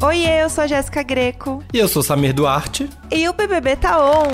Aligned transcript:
Oiê, 0.00 0.44
eu 0.44 0.48
sou 0.48 0.62
a 0.62 0.66
Jéssica 0.68 1.02
Greco. 1.02 1.62
E 1.72 1.78
eu 1.78 1.88
sou 1.88 2.04
Samir 2.04 2.32
Duarte. 2.32 2.88
E 3.10 3.28
o 3.28 3.32
BBB 3.32 3.74
tá 3.76 3.98
on. 4.00 4.28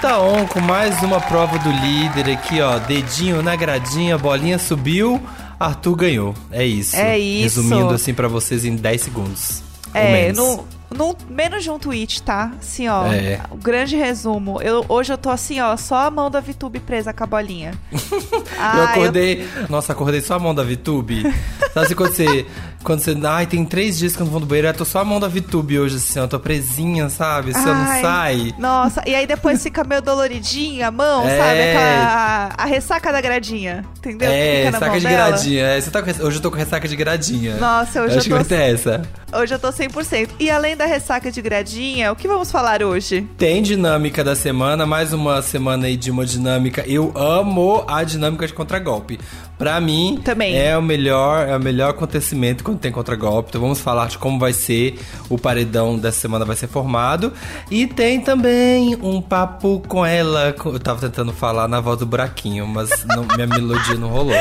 Tá 0.00 0.18
on 0.18 0.46
com 0.46 0.60
mais 0.60 1.02
uma 1.02 1.20
prova 1.20 1.58
do 1.58 1.70
líder 1.70 2.32
aqui, 2.32 2.60
ó. 2.62 2.78
Dedinho 2.78 3.42
na 3.42 3.54
gradinha, 3.54 4.16
bolinha 4.16 4.58
subiu, 4.58 5.20
Arthur 5.58 5.94
ganhou. 5.94 6.34
É 6.50 6.64
isso. 6.64 6.96
É 6.96 7.18
isso. 7.18 7.60
Resumindo 7.60 7.92
assim 7.92 8.14
para 8.14 8.28
vocês 8.28 8.64
em 8.64 8.74
10 8.74 9.00
segundos. 9.02 9.62
É, 9.92 10.32
no, 10.32 10.64
no, 10.88 11.16
menos 11.28 11.64
de 11.64 11.70
um 11.70 11.78
tweet, 11.78 12.22
tá? 12.22 12.52
Assim, 12.58 12.88
ó. 12.88 13.06
É. 13.06 13.40
O 13.50 13.56
grande 13.56 13.96
resumo. 13.96 14.62
Eu, 14.62 14.84
hoje 14.88 15.12
eu 15.12 15.18
tô 15.18 15.28
assim, 15.28 15.60
ó, 15.60 15.76
só 15.76 16.06
a 16.06 16.10
mão 16.10 16.30
da 16.30 16.40
VTube 16.40 16.80
presa 16.80 17.12
com 17.12 17.24
a 17.24 17.26
bolinha. 17.26 17.74
ah, 18.58 18.76
eu 18.76 18.84
acordei. 18.84 19.42
Eu... 19.42 19.68
Nossa, 19.68 19.92
acordei 19.92 20.20
só 20.20 20.34
a 20.34 20.38
mão 20.38 20.54
da 20.54 20.62
VTube. 20.62 21.22
Sabe 21.74 21.94
quando 21.94 22.12
você. 22.12 22.46
Quando 22.82 23.00
você. 23.00 23.16
Ai, 23.24 23.46
tem 23.46 23.64
três 23.64 23.98
dias 23.98 24.16
que 24.16 24.22
eu 24.22 24.24
não 24.24 24.32
vou 24.32 24.40
no 24.40 24.46
banheiro, 24.46 24.68
eu 24.68 24.74
tô 24.74 24.84
só 24.84 25.00
a 25.00 25.04
mão 25.04 25.20
da 25.20 25.28
VTube 25.28 25.78
hoje, 25.78 25.96
assim, 25.96 26.18
ó. 26.18 26.22
Eu 26.22 26.28
tô 26.28 26.40
presinha, 26.40 27.08
sabe? 27.08 27.52
Se 27.52 27.60
eu 27.60 27.74
não 27.74 27.86
sai. 28.00 28.54
Nossa, 28.58 29.02
e 29.06 29.14
aí 29.14 29.26
depois 29.26 29.62
fica 29.62 29.84
meio 29.84 30.00
doloridinha 30.00 30.88
a 30.88 30.90
mão, 30.90 31.26
é. 31.26 31.38
sabe? 31.38 31.60
Aquela. 31.60 32.54
A, 32.56 32.64
ressaca 32.64 33.12
da 33.12 33.20
gradinha. 33.20 33.84
Entendeu? 33.98 34.30
É, 34.30 34.64
ressaca 34.64 34.98
de 34.98 35.06
dela. 35.06 35.28
gradinha. 35.28 35.64
É, 35.64 35.80
você 35.80 35.90
tá 35.90 36.02
com, 36.02 36.10
hoje 36.10 36.36
eu 36.38 36.42
tô 36.42 36.50
com 36.50 36.56
ressaca 36.56 36.88
de 36.88 36.96
gradinha. 36.96 37.56
Nossa, 37.56 38.02
hoje 38.02 38.10
eu, 38.10 38.14
eu 38.14 38.18
acho 38.18 38.28
tô. 38.28 38.36
que 38.36 38.44
vai 38.44 38.44
ter 38.44 38.74
essa. 38.74 39.02
Hoje 39.32 39.54
eu 39.54 39.58
tô 39.58 39.68
100%. 39.68 40.30
E 40.40 40.50
além 40.50 40.76
da 40.76 40.86
ressaca 40.86 41.30
de 41.30 41.42
gradinha, 41.42 42.10
o 42.10 42.16
que 42.16 42.26
vamos 42.26 42.50
falar 42.50 42.82
hoje? 42.82 43.28
Tem 43.36 43.62
dinâmica 43.62 44.24
da 44.24 44.34
semana, 44.34 44.86
mais 44.86 45.12
uma 45.12 45.42
semana 45.42 45.86
aí 45.86 45.96
de 45.96 46.10
uma 46.10 46.24
dinâmica. 46.24 46.82
Eu 46.86 47.12
amo 47.14 47.84
a 47.86 48.02
dinâmica 48.02 48.46
de 48.46 48.54
contragolpe. 48.54 49.20
Pra 49.60 49.78
mim, 49.78 50.18
Também. 50.24 50.56
é 50.58 50.74
o 50.74 50.80
melhor, 50.80 51.46
é 51.46 51.54
o 51.54 51.60
melhor 51.60 51.90
acontecimento 51.90 52.64
quando 52.64 52.78
tem 52.78 52.90
contragolpe. 52.90 53.50
Então 53.50 53.60
vamos 53.60 53.78
falar 53.78 54.08
de 54.08 54.16
como 54.16 54.38
vai 54.38 54.54
ser 54.54 54.98
o 55.28 55.36
paredão 55.36 55.98
dessa 55.98 56.18
semana 56.18 56.46
vai 56.46 56.56
ser 56.56 56.66
formado. 56.66 57.30
E 57.70 57.86
tem 57.86 58.22
também 58.22 58.96
um 59.02 59.20
papo 59.20 59.82
com 59.86 60.04
ela. 60.06 60.56
Eu 60.64 60.80
tava 60.80 61.02
tentando 61.02 61.30
falar 61.34 61.68
na 61.68 61.78
voz 61.78 61.98
do 61.98 62.06
buraquinho, 62.06 62.66
mas 62.66 62.88
não, 63.04 63.26
minha 63.34 63.46
melodia 63.46 63.96
não 63.96 64.08
rolou. 64.08 64.34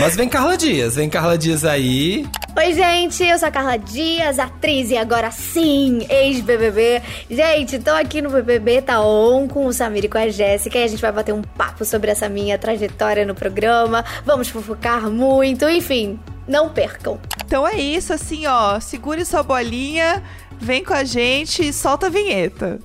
Mas 0.00 0.16
vem 0.16 0.28
Carla 0.28 0.56
Dias, 0.56 0.96
vem 0.96 1.08
Carla 1.08 1.38
Dias 1.38 1.64
aí. 1.64 2.26
Oi, 2.56 2.72
gente, 2.72 3.24
eu 3.24 3.36
sou 3.36 3.48
a 3.48 3.50
Carla 3.50 3.76
Dias, 3.76 4.38
atriz 4.38 4.88
e 4.90 4.96
agora 4.96 5.30
sim, 5.32 6.06
ex-BBB. 6.08 7.02
Gente, 7.28 7.80
tô 7.80 7.90
aqui 7.90 8.22
no 8.22 8.30
BBB 8.30 8.80
Tá 8.80 9.00
On 9.00 9.48
com 9.48 9.66
o 9.66 9.72
Samir 9.72 10.04
e 10.04 10.08
com 10.08 10.18
a 10.18 10.28
Jéssica 10.28 10.78
e 10.78 10.84
a 10.84 10.86
gente 10.86 11.00
vai 11.00 11.10
bater 11.10 11.32
um 11.32 11.42
papo 11.42 11.84
sobre 11.84 12.12
essa 12.12 12.28
minha 12.28 12.56
trajetória 12.56 13.26
no 13.26 13.34
programa. 13.34 14.04
Vamos 14.24 14.48
fofocar 14.64 15.10
muito, 15.10 15.68
enfim, 15.68 16.18
não 16.48 16.70
percam. 16.70 17.20
Então 17.44 17.68
é 17.68 17.76
isso, 17.76 18.14
assim, 18.14 18.46
ó, 18.46 18.80
segure 18.80 19.22
sua 19.24 19.42
bolinha, 19.42 20.22
vem 20.58 20.82
com 20.82 20.94
a 20.94 21.04
gente 21.04 21.68
e 21.68 21.72
solta 21.72 22.06
a 22.06 22.10
vinheta. 22.10 22.78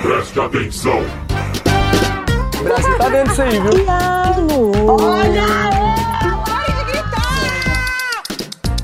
Preste 0.00 0.38
atenção. 0.38 1.00
O 2.60 2.64
Brasil 2.64 2.98
tá 2.98 3.08
dentro 3.08 3.30
disso 3.30 3.42
aí, 3.42 3.60
viu? 3.60 3.86
Olha! 4.86 5.82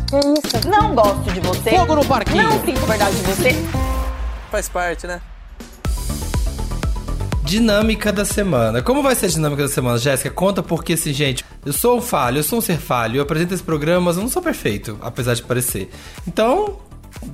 Que 0.08 0.16
isso? 0.16 0.68
Não 0.68 0.94
gosto 0.94 1.30
de 1.32 1.40
você. 1.40 1.70
Fogo 1.70 1.94
no 1.94 2.04
parquinho. 2.04 2.42
Não 2.42 2.64
sinto 2.64 2.86
verdade 2.86 3.14
de 3.14 3.22
você. 3.22 3.50
Faz 4.50 4.68
parte, 4.68 5.06
né? 5.06 5.20
Dinâmica 7.48 8.12
da 8.12 8.26
semana. 8.26 8.82
Como 8.82 9.02
vai 9.02 9.14
ser 9.14 9.24
a 9.24 9.28
dinâmica 9.30 9.62
da 9.62 9.70
semana, 9.70 9.96
Jéssica? 9.96 10.30
Conta 10.30 10.62
porque, 10.62 10.92
assim, 10.92 11.14
gente, 11.14 11.42
eu 11.64 11.72
sou 11.72 11.96
um 11.96 12.00
falho, 12.02 12.40
eu 12.40 12.42
sou 12.42 12.58
um 12.58 12.60
ser 12.60 12.76
falho, 12.78 13.16
eu 13.16 13.22
apresento 13.22 13.54
esse 13.54 13.62
programa, 13.62 14.02
mas 14.02 14.16
eu 14.16 14.22
não 14.22 14.28
sou 14.28 14.42
perfeito, 14.42 14.98
apesar 15.00 15.32
de 15.32 15.42
parecer. 15.42 15.88
Então, 16.26 16.76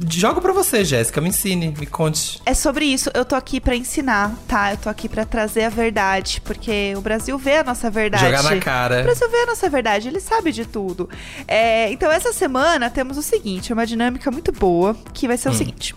Jogo 0.08 0.40
para 0.40 0.52
você, 0.52 0.84
Jéssica, 0.84 1.20
me 1.20 1.28
ensine, 1.28 1.74
me 1.78 1.86
conte. 1.86 2.40
É 2.46 2.54
sobre 2.54 2.84
isso, 2.84 3.10
eu 3.12 3.24
tô 3.24 3.34
aqui 3.34 3.60
para 3.60 3.76
ensinar, 3.76 4.34
tá? 4.48 4.72
Eu 4.72 4.76
tô 4.76 4.88
aqui 4.88 5.08
para 5.08 5.24
trazer 5.24 5.64
a 5.64 5.68
verdade, 5.68 6.40
porque 6.42 6.94
o 6.96 7.00
Brasil 7.00 7.36
vê 7.36 7.58
a 7.58 7.64
nossa 7.64 7.90
verdade. 7.90 8.24
Jogar 8.24 8.42
na 8.42 8.56
cara. 8.58 9.00
O 9.00 9.04
Brasil 9.04 9.30
vê 9.30 9.36
a 9.38 9.46
nossa 9.46 9.68
verdade, 9.68 10.08
ele 10.08 10.20
sabe 10.20 10.52
de 10.52 10.64
tudo. 10.64 11.08
É, 11.46 11.92
então, 11.92 12.10
essa 12.10 12.32
semana 12.32 12.88
temos 12.88 13.18
o 13.18 13.22
seguinte, 13.22 13.72
uma 13.72 13.86
dinâmica 13.86 14.30
muito 14.30 14.52
boa, 14.52 14.96
que 15.12 15.26
vai 15.26 15.36
ser 15.36 15.48
hum. 15.48 15.52
o 15.52 15.54
seguinte. 15.54 15.94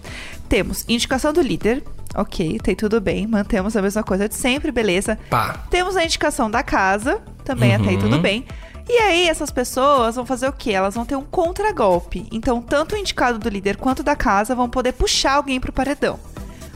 Temos 0.49 0.85
indicação 0.87 1.33
do 1.33 1.41
líder, 1.41 1.83
ok, 2.15 2.59
tem 2.59 2.75
tudo 2.75 3.01
bem, 3.01 3.27
mantemos 3.27 3.75
a 3.75 3.81
mesma 3.81 4.03
coisa 4.03 4.29
de 4.29 4.35
sempre, 4.35 4.71
beleza. 4.71 5.17
Pá. 5.29 5.65
Temos 5.69 5.97
a 5.97 6.03
indicação 6.03 6.49
da 6.49 6.63
casa, 6.63 7.21
também 7.43 7.75
uhum. 7.75 7.81
até 7.81 7.89
aí 7.89 7.97
tudo 7.97 8.15
uhum. 8.15 8.21
bem. 8.21 8.45
E 8.89 8.97
aí, 8.99 9.27
essas 9.27 9.51
pessoas 9.51 10.15
vão 10.15 10.25
fazer 10.25 10.47
o 10.47 10.53
quê? 10.53 10.71
Elas 10.71 10.95
vão 10.95 11.05
ter 11.05 11.17
um 11.17 11.23
contragolpe. 11.23 12.25
Então, 12.31 12.61
tanto 12.61 12.95
o 12.95 12.97
indicado 12.97 13.37
do 13.37 13.49
líder 13.49 13.75
quanto 13.75 14.01
da 14.01 14.15
casa 14.15 14.55
vão 14.55 14.69
poder 14.69 14.93
puxar 14.93 15.33
alguém 15.33 15.59
pro 15.59 15.73
paredão 15.73 16.17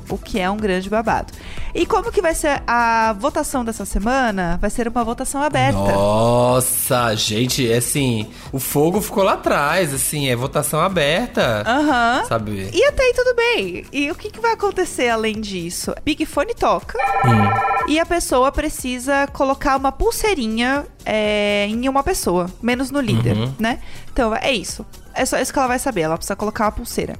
o 0.09 0.17
que 0.17 0.39
é 0.39 0.49
um 0.49 0.57
grande 0.57 0.89
babado. 0.89 1.33
E 1.73 1.85
como 1.85 2.11
que 2.11 2.21
vai 2.21 2.35
ser 2.35 2.61
a 2.67 3.13
votação 3.13 3.63
dessa 3.63 3.85
semana? 3.85 4.57
Vai 4.61 4.69
ser 4.69 4.87
uma 4.87 5.03
votação 5.03 5.41
aberta. 5.41 5.79
Nossa, 5.79 7.15
gente, 7.15 7.71
é 7.71 7.77
assim, 7.77 8.27
o 8.51 8.59
fogo 8.59 9.01
ficou 9.01 9.23
lá 9.23 9.33
atrás, 9.33 9.93
assim, 9.93 10.29
é 10.29 10.35
votação 10.35 10.79
aberta. 10.79 11.63
Aham. 11.65 12.19
Uhum. 12.19 12.27
Sabe? 12.27 12.69
E 12.73 12.85
até 12.85 13.03
aí 13.03 13.13
tudo 13.13 13.35
bem. 13.35 13.85
E 13.91 14.11
o 14.11 14.15
que, 14.15 14.29
que 14.29 14.39
vai 14.39 14.53
acontecer 14.53 15.09
além 15.09 15.39
disso? 15.39 15.93
Big 16.03 16.25
Fone 16.25 16.53
toca 16.53 16.97
hum. 17.25 17.87
e 17.87 17.99
a 17.99 18.05
pessoa 18.05 18.51
precisa 18.51 19.27
colocar 19.27 19.77
uma 19.77 19.91
pulseirinha 19.91 20.85
é, 21.05 21.67
em 21.67 21.87
uma 21.87 22.03
pessoa, 22.03 22.49
menos 22.61 22.91
no 22.91 22.99
líder, 22.99 23.35
uhum. 23.35 23.53
né? 23.59 23.79
Então 24.11 24.35
é 24.35 24.51
isso. 24.51 24.85
É 25.13 25.25
só 25.25 25.39
isso 25.39 25.51
que 25.51 25.59
ela 25.59 25.67
vai 25.67 25.79
saber. 25.79 26.01
Ela 26.01 26.17
precisa 26.17 26.35
colocar 26.35 26.65
uma 26.65 26.71
pulseira. 26.71 27.15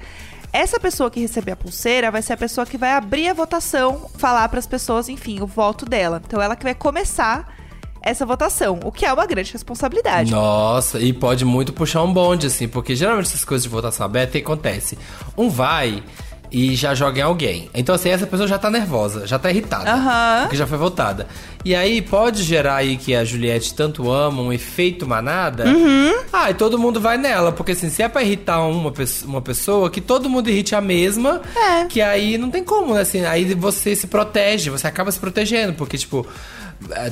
Essa 0.54 0.80
pessoa 0.80 1.10
que 1.10 1.20
receber 1.20 1.52
a 1.52 1.56
pulseira 1.56 2.12
vai 2.12 2.22
ser 2.22 2.34
a 2.34 2.38
pessoa 2.38 2.66
que 2.66 2.78
vai 2.78 2.92
abrir 2.92 3.30
a 3.30 3.34
votação, 3.34 4.10
falar 4.18 4.50
para 4.50 4.60
as 4.60 4.68
pessoas, 4.68 5.08
enfim, 5.08 5.40
o 5.42 5.48
voto 5.48 5.86
dela. 5.86 6.22
Então 6.26 6.42
ela 6.42 6.56
que 6.56 6.64
vai 6.64 6.76
começar 6.76 7.56
essa 8.02 8.26
votação, 8.26 8.80
o 8.84 8.92
que 8.92 9.06
é 9.06 9.14
uma 9.14 9.26
grande 9.26 9.54
responsabilidade. 9.54 10.32
Nossa, 10.32 11.00
e 11.00 11.14
pode 11.14 11.46
muito 11.46 11.72
puxar 11.72 12.04
um 12.04 12.12
bonde, 12.12 12.48
assim, 12.48 12.68
porque 12.68 12.96
geralmente 12.96 13.28
essas 13.28 13.46
coisas 13.46 13.64
de 13.64 13.70
votação 13.70 14.06
aberta, 14.06 14.38
acontece? 14.38 14.98
Um 15.38 15.50
vai 15.50 16.04
e 16.52 16.76
já 16.76 16.94
joga 16.94 17.20
em 17.20 17.24
alguém. 17.24 17.70
Então, 17.74 17.96
assim, 17.96 18.10
essa 18.10 18.28
pessoa 18.28 18.48
já 18.48 18.58
tá 18.58 18.70
nervosa, 18.70 19.26
já 19.26 19.40
tá 19.40 19.50
irritada. 19.50 19.96
Uhum. 19.96 20.42
Porque 20.42 20.58
já 20.58 20.68
foi 20.68 20.78
votada. 20.78 21.28
E 21.64 21.74
aí 21.74 22.02
pode 22.02 22.44
gerar 22.44 22.76
aí 22.76 22.98
que 22.98 23.16
a 23.16 23.24
Juliette 23.24 23.74
tanto 23.74 24.12
ama 24.12 24.42
um 24.42 24.52
efeito 24.52 25.08
manada. 25.08 25.66
Uhum. 25.66 26.14
Ah, 26.34 26.52
e 26.52 26.54
todo 26.54 26.78
mundo 26.78 27.00
vai 27.00 27.18
nela. 27.18 27.52
Porque 27.52 27.72
assim, 27.72 27.90
se 27.90 28.04
é 28.04 28.10
pra 28.10 28.22
irritar 28.22 28.62
uma, 28.68 28.92
uma 29.26 29.42
pessoa, 29.42 29.90
que 29.90 30.02
todo 30.02 30.30
mundo 30.30 30.50
irrite 30.50 30.76
a 30.76 30.82
mesma. 30.82 31.42
É. 31.56 31.86
Que 31.86 32.02
aí 32.02 32.38
não 32.38 32.52
tem 32.52 32.64
como, 32.64 32.94
né? 32.94 33.02
Assim, 33.02 33.24
aí 33.24 33.54
você 33.54 33.96
se 33.96 34.08
protege, 34.08 34.70
você 34.70 34.88
acaba 34.88 35.12
se 35.12 35.20
protegendo. 35.20 35.74
Porque, 35.74 35.98
tipo 35.98 36.28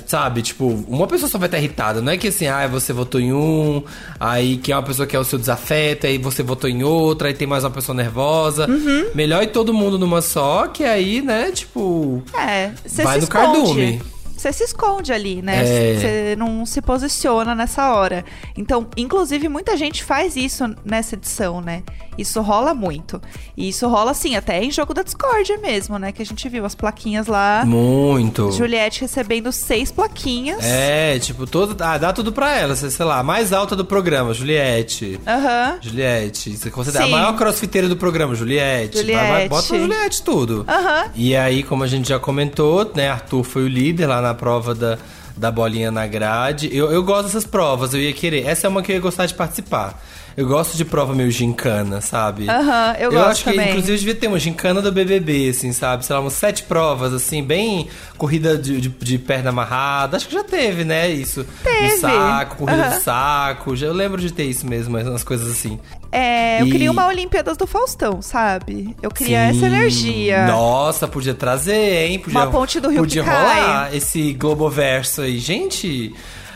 sabe, 0.05 0.41
tipo, 0.41 0.67
uma 0.87 1.07
pessoa 1.07 1.29
só 1.29 1.37
vai 1.37 1.47
estar 1.47 1.57
irritada. 1.57 2.01
Não 2.01 2.11
é 2.11 2.17
que 2.17 2.27
assim, 2.27 2.47
ah, 2.47 2.67
você 2.67 2.91
votou 2.93 3.19
em 3.19 3.33
um, 3.33 3.83
aí 4.19 4.57
que 4.57 4.71
é 4.71 4.75
uma 4.75 4.83
pessoa 4.83 5.07
que 5.07 5.15
é 5.15 5.19
o 5.19 5.23
seu 5.23 5.39
desafeto, 5.39 6.07
aí 6.07 6.17
você 6.17 6.43
votou 6.43 6.69
em 6.69 6.83
outra, 6.83 7.27
aí 7.27 7.33
tem 7.33 7.47
mais 7.47 7.63
uma 7.63 7.71
pessoa 7.71 7.95
nervosa. 7.95 8.69
Uhum. 8.69 9.07
Melhor 9.13 9.43
ir 9.43 9.47
todo 9.47 9.73
mundo 9.73 9.97
numa 9.97 10.21
só, 10.21 10.67
que 10.67 10.83
aí, 10.83 11.21
né, 11.21 11.51
tipo. 11.51 12.21
É, 12.33 12.71
vai 13.03 13.19
no 13.19 13.27
cardume 13.27 14.01
você 14.39 14.53
se 14.53 14.63
esconde 14.63 15.11
ali, 15.11 15.41
né? 15.41 15.63
Você 15.65 16.31
é. 16.31 16.35
não 16.35 16.65
se 16.65 16.81
posiciona 16.81 17.53
nessa 17.53 17.91
hora. 17.93 18.23
Então, 18.57 18.87
inclusive, 18.95 19.49
muita 19.49 19.75
gente 19.75 20.03
faz 20.03 20.35
isso 20.35 20.63
nessa 20.85 21.15
edição, 21.15 21.61
né? 21.61 21.83
Isso 22.17 22.41
rola 22.41 22.73
muito. 22.73 23.21
E 23.55 23.69
isso 23.69 23.87
rola, 23.87 24.11
assim, 24.11 24.35
até 24.35 24.61
em 24.61 24.69
jogo 24.71 24.93
da 24.93 25.03
Discord 25.03 25.57
mesmo, 25.59 25.97
né? 25.97 26.11
Que 26.11 26.21
a 26.21 26.25
gente 26.25 26.47
viu 26.49 26.65
as 26.65 26.75
plaquinhas 26.75 27.27
lá. 27.27 27.63
Muito. 27.65 28.51
Juliette 28.51 29.01
recebendo 29.01 29.51
seis 29.53 29.89
plaquinhas. 29.89 30.63
É, 30.63 31.17
tipo, 31.19 31.47
todo, 31.47 31.81
ah, 31.81 31.97
dá 31.97 32.11
tudo 32.11 32.33
pra 32.33 32.57
ela, 32.57 32.75
sei 32.75 33.05
lá, 33.05 33.19
a 33.19 33.23
mais 33.23 33.53
alta 33.53 33.73
do 33.73 33.85
programa, 33.85 34.33
Juliette. 34.33 35.19
Aham. 35.25 35.73
Uhum. 35.73 35.77
Juliette. 35.81 36.57
Você 36.57 36.69
considera 36.69 37.05
Sim. 37.05 37.13
a 37.13 37.15
maior 37.17 37.37
crossfiteira 37.37 37.87
do 37.87 37.95
programa, 37.95 38.35
Juliette. 38.35 38.97
Juliette. 38.97 39.21
Vai, 39.21 39.31
vai, 39.31 39.49
bota 39.49 39.67
Juliette 39.67 40.21
tudo. 40.21 40.65
Aham. 40.67 41.03
Uhum. 41.03 41.11
E 41.15 41.35
aí, 41.37 41.63
como 41.63 41.83
a 41.83 41.87
gente 41.87 42.09
já 42.09 42.19
comentou, 42.19 42.91
né, 42.93 43.09
Arthur 43.09 43.43
foi 43.43 43.63
o 43.63 43.67
líder 43.67 44.07
lá 44.07 44.21
na 44.21 44.28
prova 44.33 44.73
da 44.75 44.97
da 45.39 45.49
bolinha 45.49 45.89
na 45.89 46.05
grade. 46.05 46.69
Eu, 46.75 46.91
eu 46.91 47.01
gosto 47.01 47.27
dessas 47.27 47.45
provas, 47.45 47.93
eu 47.93 48.01
ia 48.01 48.11
querer. 48.11 48.45
Essa 48.45 48.67
é 48.67 48.69
uma 48.69 48.83
que 48.83 48.91
eu 48.91 48.95
ia 48.95 49.01
gostar 49.01 49.25
de 49.25 49.33
participar. 49.33 49.99
Eu 50.37 50.47
gosto 50.47 50.77
de 50.77 50.85
prova 50.85 51.13
meio 51.13 51.31
gincana, 51.31 52.01
sabe? 52.01 52.49
Aham, 52.49 52.95
eu, 52.99 53.11
eu 53.11 53.11
gosto 53.11 53.27
acho 53.29 53.43
que, 53.43 53.51
também. 53.51 53.69
inclusive, 53.69 53.97
devia 53.97 54.15
ter 54.15 54.27
uma 54.27 54.39
gincana 54.39 54.81
do 54.81 54.91
BBB, 54.91 55.49
assim, 55.49 55.71
sabe? 55.73 56.05
Sei 56.05 56.13
lá, 56.13 56.21
umas 56.21 56.33
sete 56.33 56.63
provas, 56.63 57.13
assim, 57.13 57.43
bem 57.43 57.87
corrida 58.17 58.57
de, 58.57 58.79
de, 58.81 58.89
de 58.89 59.17
perna 59.17 59.49
amarrada. 59.49 60.17
Acho 60.17 60.27
que 60.27 60.33
já 60.33 60.43
teve, 60.43 60.83
né? 60.83 61.09
Isso. 61.09 61.45
Teve. 61.63 61.87
De 61.87 61.97
saco, 61.97 62.57
corrida 62.57 62.83
uhum. 62.83 62.89
de 62.89 63.01
saco. 63.01 63.75
Já, 63.75 63.87
eu 63.87 63.93
lembro 63.93 64.21
de 64.21 64.31
ter 64.31 64.43
isso 64.43 64.67
mesmo, 64.67 64.97
umas 64.97 65.23
coisas 65.23 65.49
assim. 65.49 65.79
É, 66.11 66.61
eu 66.61 66.67
e... 66.67 66.71
queria 66.71 66.91
uma 66.91 67.07
Olimpíadas 67.07 67.55
do 67.55 67.67
Faustão, 67.67 68.21
sabe? 68.21 68.95
Eu 69.01 69.11
queria 69.11 69.51
Sim. 69.51 69.57
essa 69.57 69.65
energia. 69.67 70.47
Nossa, 70.47 71.07
podia 71.07 71.33
trazer, 71.33 72.07
hein? 72.07 72.19
Podia, 72.19 72.39
uma 72.39 72.51
ponte 72.51 72.79
do 72.79 72.89
Rio 72.89 73.01
Podia 73.01 73.23
rolar 73.23 73.95
esse 73.95 74.33
Globoverso 74.33 75.21
aí. 75.21 75.37
Gente... 75.37 76.13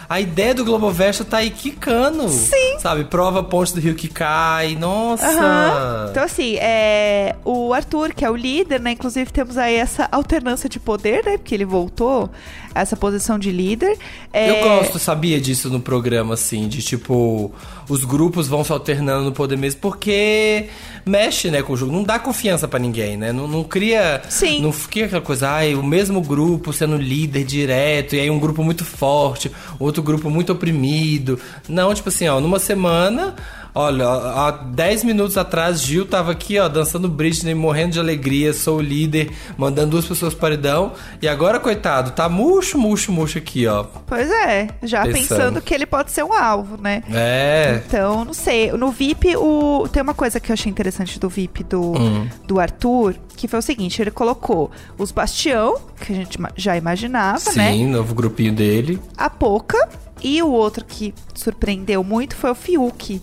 a 0.09 0.19
ideia 0.19 0.53
do 0.53 0.63
Globovesta 0.65 1.23
tá 1.23 1.38
aí 1.38 1.50
quicando. 1.50 2.27
Sim. 2.29 2.79
Sabe? 2.79 3.05
Prova 3.05 3.44
ponte 3.44 3.73
do 3.73 3.79
rio 3.79 3.95
que 3.95 4.07
cai. 4.07 4.75
Nossa. 4.75 6.07
Então, 6.11 6.23
assim, 6.23 6.55
é, 6.57 7.35
o 7.44 7.73
Arthur, 7.73 8.13
que 8.13 8.23
é 8.25 8.29
o 8.29 8.35
líder, 8.35 8.79
né? 8.79 8.91
Inclusive, 8.91 9.31
temos 9.31 9.57
aí 9.57 9.75
essa 9.75 10.07
alternância 10.11 10.67
de 10.69 10.79
poder, 10.79 11.23
né? 11.25 11.38
Porque 11.38 11.55
ele 11.55 11.65
voltou 11.65 12.29
a 12.75 12.81
essa 12.81 12.95
posição 12.95 13.38
de 13.38 13.51
líder. 13.51 13.97
É, 14.31 14.50
Eu 14.50 14.63
gosto, 14.63 14.97
sabia 15.00 15.39
disso 15.39 15.69
no 15.69 15.79
programa, 15.79 16.33
assim, 16.33 16.67
de 16.67 16.81
tipo, 16.81 17.51
os 17.88 18.03
grupos 18.03 18.47
vão 18.47 18.63
se 18.63 18.71
alternando 18.71 19.25
no 19.25 19.31
poder 19.31 19.57
mesmo, 19.57 19.81
porque 19.81 20.68
mexe, 21.06 21.50
né, 21.50 21.62
com 21.62 21.74
o 21.74 21.77
jogo. 21.77 21.91
Não 21.91 22.03
dá 22.03 22.19
confiança 22.19 22.68
pra 22.68 22.80
ninguém, 22.80 23.18
né? 23.18 23.31
Não, 23.31 23.47
não 23.47 23.63
cria. 23.63 24.21
Sim. 24.30 24.62
Não 24.62 24.71
cria 24.71 25.06
aquela 25.06 25.21
coisa, 25.21 25.50
ai, 25.50 25.75
o 25.75 25.83
mesmo 25.83 26.21
grupo 26.21 26.71
sendo 26.74 26.97
líder 26.97 27.44
direto, 27.44 28.15
e 28.15 28.19
aí 28.19 28.30
um 28.30 28.39
grupo 28.39 28.63
muito 28.63 28.85
forte, 28.85 29.51
outro 29.80 30.01
grupo 30.01 30.30
muito 30.30 30.51
oprimido. 30.51 31.39
Não, 31.68 31.94
tipo 31.94 32.09
assim, 32.09 32.27
ó, 32.27 32.39
numa 32.39 32.59
semana. 32.59 33.35
Olha, 33.75 34.07
há 34.07 34.51
10 34.51 35.03
minutos 35.03 35.35
atrás, 35.35 35.81
Gil 35.81 36.05
tava 36.05 36.31
aqui, 36.31 36.59
ó, 36.59 36.67
dançando 36.67 37.09
Britney, 37.09 37.55
morrendo 37.55 37.93
de 37.93 37.99
alegria, 37.99 38.53
sou 38.53 38.77
o 38.77 38.81
líder, 38.81 39.31
mandando 39.57 39.91
duas 39.91 40.05
pessoas 40.05 40.33
paredão. 40.35 40.91
E 41.19 41.27
agora, 41.27 41.59
coitado, 41.59 42.11
tá 42.11 42.29
murcho, 42.29 42.77
murcho, 42.77 43.11
murcho 43.11 43.39
aqui, 43.39 43.65
ó. 43.65 43.83
Pois 44.05 44.29
é, 44.29 44.67
já 44.83 45.03
Pensando. 45.03 45.13
pensando 45.27 45.61
que 45.61 45.73
ele 45.73 45.87
pode 45.87 46.11
ser 46.11 46.23
um 46.23 46.31
alvo, 46.33 46.79
né? 46.79 47.01
É. 47.11 47.81
Então, 47.87 48.23
não 48.23 48.33
sei. 48.33 48.71
No 48.73 48.91
VIP, 48.91 49.35
o... 49.37 49.87
tem 49.91 50.03
uma 50.03 50.13
coisa 50.13 50.39
que 50.39 50.51
eu 50.51 50.53
achei 50.53 50.69
interessante 50.69 51.19
do 51.19 51.27
VIP 51.27 51.63
do, 51.63 51.93
Hum. 51.97 52.27
do 52.45 52.59
Arthur, 52.59 53.15
que 53.35 53.47
foi 53.47 53.57
o 53.57 53.61
seguinte: 53.63 53.99
ele 54.01 54.11
colocou 54.11 54.69
os 54.99 55.11
Bastião, 55.11 55.77
que 55.99 56.13
a 56.13 56.15
gente 56.15 56.37
já 56.55 56.77
imaginava, 56.77 57.51
né? 57.53 57.71
Sim, 57.71 57.87
novo 57.87 58.13
grupinho 58.13 58.53
dele. 58.53 58.99
A 59.17 59.29
Poca. 59.31 59.89
E 60.21 60.41
o 60.41 60.49
outro 60.51 60.85
que 60.85 61.13
surpreendeu 61.35 62.01
muito 62.01 62.35
foi 62.35 62.51
o 62.51 62.55
Fiuk. 62.55 63.21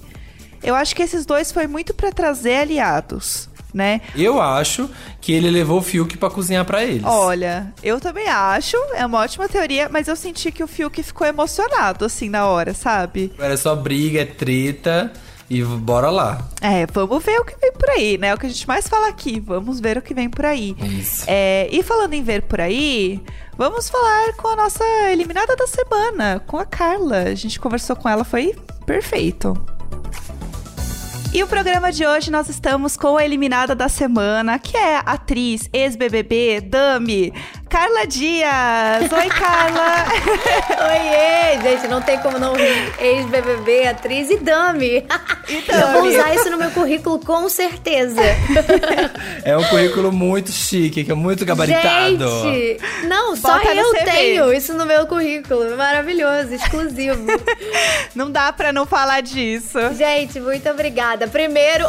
Eu 0.62 0.74
acho 0.74 0.94
que 0.94 1.02
esses 1.02 1.24
dois 1.24 1.50
foi 1.52 1.66
muito 1.66 1.94
pra 1.94 2.12
trazer 2.12 2.56
aliados, 2.56 3.48
né? 3.72 4.00
Eu 4.14 4.40
acho 4.40 4.90
que 5.20 5.32
ele 5.32 5.50
levou 5.50 5.78
o 5.78 5.82
Fiuk 5.82 6.16
pra 6.18 6.30
cozinhar 6.30 6.64
pra 6.64 6.84
eles. 6.84 7.04
Olha, 7.04 7.72
eu 7.82 8.00
também 8.00 8.28
acho, 8.28 8.76
é 8.94 9.04
uma 9.06 9.20
ótima 9.20 9.48
teoria, 9.48 9.88
mas 9.88 10.08
eu 10.08 10.16
senti 10.16 10.50
que 10.52 10.62
o 10.62 10.68
Fiuk 10.68 11.02
ficou 11.02 11.26
emocionado, 11.26 12.04
assim, 12.04 12.28
na 12.28 12.46
hora, 12.46 12.74
sabe? 12.74 13.32
Era 13.38 13.56
só 13.56 13.74
briga, 13.74 14.20
é 14.20 14.24
treta 14.24 15.12
e 15.48 15.64
bora 15.64 16.10
lá. 16.10 16.46
É, 16.60 16.86
vamos 16.86 17.24
ver 17.24 17.40
o 17.40 17.44
que 17.44 17.56
vem 17.60 17.72
por 17.72 17.90
aí, 17.90 18.16
né? 18.16 18.28
É 18.28 18.34
o 18.34 18.38
que 18.38 18.46
a 18.46 18.48
gente 18.48 18.68
mais 18.68 18.86
fala 18.86 19.08
aqui, 19.08 19.40
vamos 19.40 19.80
ver 19.80 19.98
o 19.98 20.02
que 20.02 20.14
vem 20.14 20.30
por 20.30 20.46
aí. 20.46 20.76
Isso. 20.80 21.24
É, 21.26 21.68
e 21.72 21.82
falando 21.82 22.14
em 22.14 22.22
ver 22.22 22.42
por 22.42 22.60
aí, 22.60 23.20
vamos 23.56 23.88
falar 23.88 24.32
com 24.34 24.48
a 24.48 24.56
nossa 24.56 24.84
eliminada 25.10 25.56
da 25.56 25.66
semana, 25.66 26.40
com 26.46 26.56
a 26.56 26.64
Carla. 26.64 27.22
A 27.22 27.34
gente 27.34 27.58
conversou 27.58 27.96
com 27.96 28.08
ela, 28.08 28.24
foi 28.24 28.54
perfeito. 28.86 29.56
E 31.32 31.44
o 31.44 31.46
programa 31.46 31.92
de 31.92 32.04
hoje 32.04 32.28
nós 32.28 32.48
estamos 32.48 32.96
com 32.96 33.16
a 33.16 33.24
eliminada 33.24 33.72
da 33.72 33.88
semana, 33.88 34.58
que 34.58 34.76
é 34.76 34.96
a 34.96 35.00
atriz 35.00 35.70
ex-BBB, 35.72 36.60
Dami, 36.60 37.32
Carla 37.70 38.04
Dias. 38.04 39.12
Oi, 39.12 39.28
Carla. 39.28 40.04
Oiê, 40.90 41.62
gente, 41.62 41.86
não 41.86 42.02
tem 42.02 42.18
como 42.18 42.36
não 42.36 42.54
rir. 42.56 42.92
Ex-BBB, 42.98 43.86
atriz 43.86 44.28
e 44.28 44.38
dame. 44.38 45.06
Eu 45.48 45.92
vou 45.92 46.02
dame. 46.02 46.08
usar 46.08 46.34
isso 46.34 46.50
no 46.50 46.58
meu 46.58 46.72
currículo 46.72 47.20
com 47.20 47.48
certeza. 47.48 48.20
É 49.44 49.56
um 49.56 49.64
currículo 49.64 50.12
muito 50.12 50.50
chique, 50.50 51.04
que 51.04 51.10
é 51.10 51.14
muito 51.14 51.44
gabaritado. 51.44 52.28
Gente, 52.42 52.80
não, 53.06 53.36
só 53.36 53.54
Bota 53.54 53.74
no 53.74 53.80
eu 53.80 53.94
tenho 54.04 54.52
isso 54.52 54.74
no 54.74 54.84
meu 54.84 55.06
currículo. 55.06 55.76
Maravilhoso, 55.76 56.52
exclusivo. 56.52 57.26
Não 58.14 58.30
dá 58.30 58.52
pra 58.52 58.72
não 58.72 58.84
falar 58.84 59.22
disso. 59.22 59.78
Gente, 59.96 60.40
muito 60.40 60.68
obrigada. 60.68 61.26
Primeiro, 61.26 61.88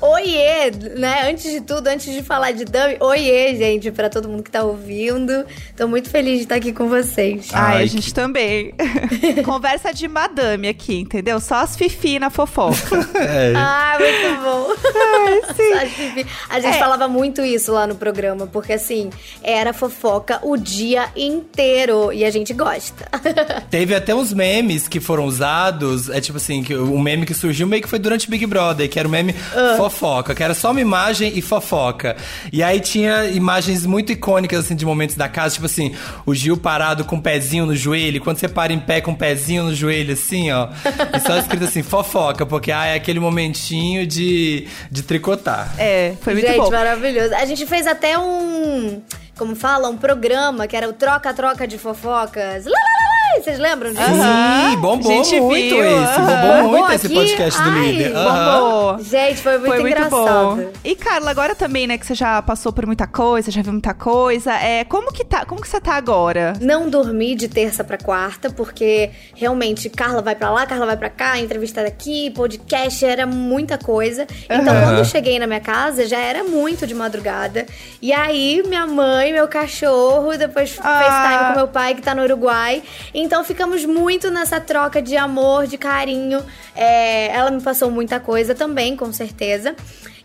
oiê, 0.00 0.70
né? 0.98 1.30
Antes 1.30 1.50
de 1.50 1.60
tudo, 1.60 1.86
antes 1.88 2.12
de 2.12 2.22
falar 2.22 2.52
de 2.52 2.64
Dami, 2.64 2.96
oiê, 3.00 3.54
gente, 3.56 3.90
pra 3.90 4.08
todo 4.10 4.28
mundo 4.28 4.42
que 4.42 4.50
tá 4.50 4.62
ouvindo. 4.62 5.44
Tô 5.76 5.86
muito 5.88 6.10
feliz 6.10 6.36
de 6.38 6.42
estar 6.44 6.56
aqui 6.56 6.72
com 6.72 6.88
vocês. 6.88 7.48
Ai, 7.52 7.76
Ai, 7.78 7.82
a 7.82 7.86
gente 7.86 8.06
que- 8.08 8.14
também. 8.14 8.74
Conversa 9.44 9.92
de 9.92 10.06
madame 10.08 10.68
aqui, 10.68 10.98
entendeu? 11.00 11.40
Só 11.40 11.56
as 11.56 11.76
fifi 11.76 12.18
na 12.18 12.30
fofoca. 12.30 12.74
É. 13.18 13.52
Ah, 13.66 13.96
muito 13.98 14.42
bom. 14.42 15.54
sim. 15.54 15.74
Só 15.74 15.84
de 15.84 16.14
ver. 16.14 16.26
A 16.50 16.60
gente 16.60 16.76
É. 16.76 16.78
falava 16.78 17.08
muito 17.08 17.42
isso 17.42 17.72
lá 17.72 17.86
no 17.86 17.94
programa, 17.94 18.46
porque 18.46 18.72
assim, 18.72 19.10
era 19.42 19.72
fofoca 19.72 20.38
o 20.42 20.56
dia 20.56 21.08
inteiro 21.16 22.12
e 22.12 22.24
a 22.24 22.30
gente 22.30 22.52
gosta. 22.52 23.08
Teve 23.70 23.94
até 23.94 24.14
uns 24.14 24.32
memes 24.32 24.86
que 24.88 25.00
foram 25.00 25.24
usados. 25.26 26.08
É 26.10 26.20
tipo 26.20 26.36
assim, 26.38 26.62
que 26.62 26.74
um 26.76 26.98
meme 27.00 27.24
que 27.26 27.34
surgiu 27.34 27.66
meio 27.66 27.82
que 27.82 27.88
foi 27.88 27.98
durante 27.98 28.28
Big 28.28 28.44
Brother, 28.46 28.88
que 28.88 28.98
era 28.98 29.06
o 29.08 29.10
meme 29.10 29.34
Ah. 29.54 29.76
Fofoca, 29.84 30.34
que 30.34 30.42
era 30.42 30.54
só 30.54 30.70
uma 30.70 30.80
imagem 30.80 31.32
e 31.36 31.42
fofoca. 31.42 32.16
E 32.52 32.62
aí 32.62 32.80
tinha 32.80 33.26
imagens 33.26 33.84
muito 33.84 34.12
icônicas, 34.12 34.64
assim, 34.64 34.74
de 34.74 34.86
momentos 34.86 35.16
da 35.16 35.28
casa, 35.28 35.54
tipo 35.54 35.66
assim, 35.66 35.94
o 36.24 36.34
Gil 36.34 36.56
parado 36.56 37.04
com 37.04 37.16
o 37.16 37.22
pezinho 37.22 37.66
no 37.66 37.76
joelho, 37.76 38.20
quando 38.20 38.38
você 38.38 38.48
para 38.48 38.72
em 38.72 38.78
pé 38.78 39.00
com 39.00 39.12
o 39.12 39.16
pezinho 39.16 39.64
no 39.64 39.74
joelho, 39.74 40.14
assim, 40.14 40.50
ó. 40.50 40.68
E 41.14 41.20
só 41.20 41.36
escrito 41.38 41.64
assim, 41.64 41.82
fofoca, 41.82 42.46
porque 42.46 42.72
ah, 42.72 42.86
é 42.86 42.94
aquele 42.94 43.20
momentinho 43.20 44.06
de, 44.06 44.66
de 44.90 45.02
tricotar. 45.02 45.74
É, 45.78 46.14
foi 46.20 46.32
muito 46.32 46.46
gente, 46.46 46.56
bom. 46.56 46.70
maravilhoso. 46.70 47.34
A 47.34 47.44
gente 47.44 47.66
fez 47.66 47.86
até 47.86 48.18
um. 48.18 49.02
Como 49.36 49.56
fala? 49.56 49.88
Um 49.88 49.96
programa 49.96 50.66
que 50.66 50.76
era 50.76 50.88
o 50.88 50.92
Troca-Troca 50.92 51.66
de 51.66 51.76
Fofocas. 51.76 52.64
Lá, 52.64 52.70
lá, 52.70 52.93
Vocês 53.42 53.58
lembram 53.58 53.90
disso? 53.92 54.02
Sim, 54.04 54.76
bombou 54.80 55.12
Gente 55.12 55.40
muito 55.40 55.74
viu, 55.74 55.84
esse. 55.84 56.20
Bombou 56.20 56.70
muito 56.70 56.92
esse 56.92 57.06
aqui? 57.06 57.14
podcast 57.14 57.62
do 57.62 57.68
Ai, 57.70 57.80
líder. 57.92 58.12
Bombou. 58.14 58.98
Gente, 59.02 59.42
foi 59.42 59.58
muito 59.58 59.66
Foi 59.70 59.80
muito 59.80 59.96
engraçado. 59.96 60.56
bom. 60.56 60.70
E 60.84 60.94
Carla, 60.96 61.30
agora 61.30 61.54
também, 61.54 61.86
né, 61.86 61.98
que 61.98 62.06
você 62.06 62.14
já 62.14 62.40
passou 62.42 62.72
por 62.72 62.86
muita 62.86 63.06
coisa, 63.06 63.50
já 63.50 63.60
viu 63.62 63.72
muita 63.72 63.92
coisa, 63.94 64.52
é, 64.54 64.84
como 64.84 65.12
que 65.12 65.24
tá, 65.24 65.44
como 65.44 65.60
que 65.60 65.68
você 65.68 65.80
tá 65.80 65.94
agora? 65.94 66.54
Não 66.60 66.88
dormi 66.88 67.34
de 67.34 67.48
terça 67.48 67.82
pra 67.84 67.98
quarta, 67.98 68.50
porque 68.50 69.10
realmente 69.34 69.88
Carla 69.90 70.22
vai 70.22 70.34
pra 70.34 70.50
lá, 70.50 70.66
Carla 70.66 70.86
vai 70.86 70.96
pra 70.96 71.10
cá, 71.10 71.38
entrevista 71.38 71.82
daqui, 71.82 72.30
podcast, 72.30 73.04
era 73.04 73.26
muita 73.26 73.76
coisa. 73.78 74.26
Então, 74.44 74.64
quando 74.82 74.98
eu 74.98 75.04
cheguei 75.04 75.38
na 75.38 75.46
minha 75.46 75.60
casa, 75.60 76.06
já 76.06 76.18
era 76.18 76.44
muito 76.44 76.86
de 76.86 76.94
madrugada. 76.94 77.66
E 78.00 78.12
aí, 78.12 78.62
minha 78.66 78.86
mãe, 78.86 79.32
meu 79.32 79.48
cachorro, 79.48 80.36
depois 80.36 80.78
Ah. 80.82 81.00
FaceTime 81.02 81.48
com 81.52 81.58
meu 81.58 81.68
pai, 81.68 81.94
que 81.94 82.02
tá 82.02 82.14
no 82.14 82.22
Uruguai. 82.22 82.82
Então, 83.24 83.42
ficamos 83.42 83.86
muito 83.86 84.30
nessa 84.30 84.60
troca 84.60 85.00
de 85.00 85.16
amor, 85.16 85.66
de 85.66 85.78
carinho. 85.78 86.44
É, 86.76 87.28
ela 87.34 87.50
me 87.50 87.60
passou 87.60 87.90
muita 87.90 88.20
coisa 88.20 88.54
também, 88.54 88.94
com 88.94 89.10
certeza. 89.12 89.74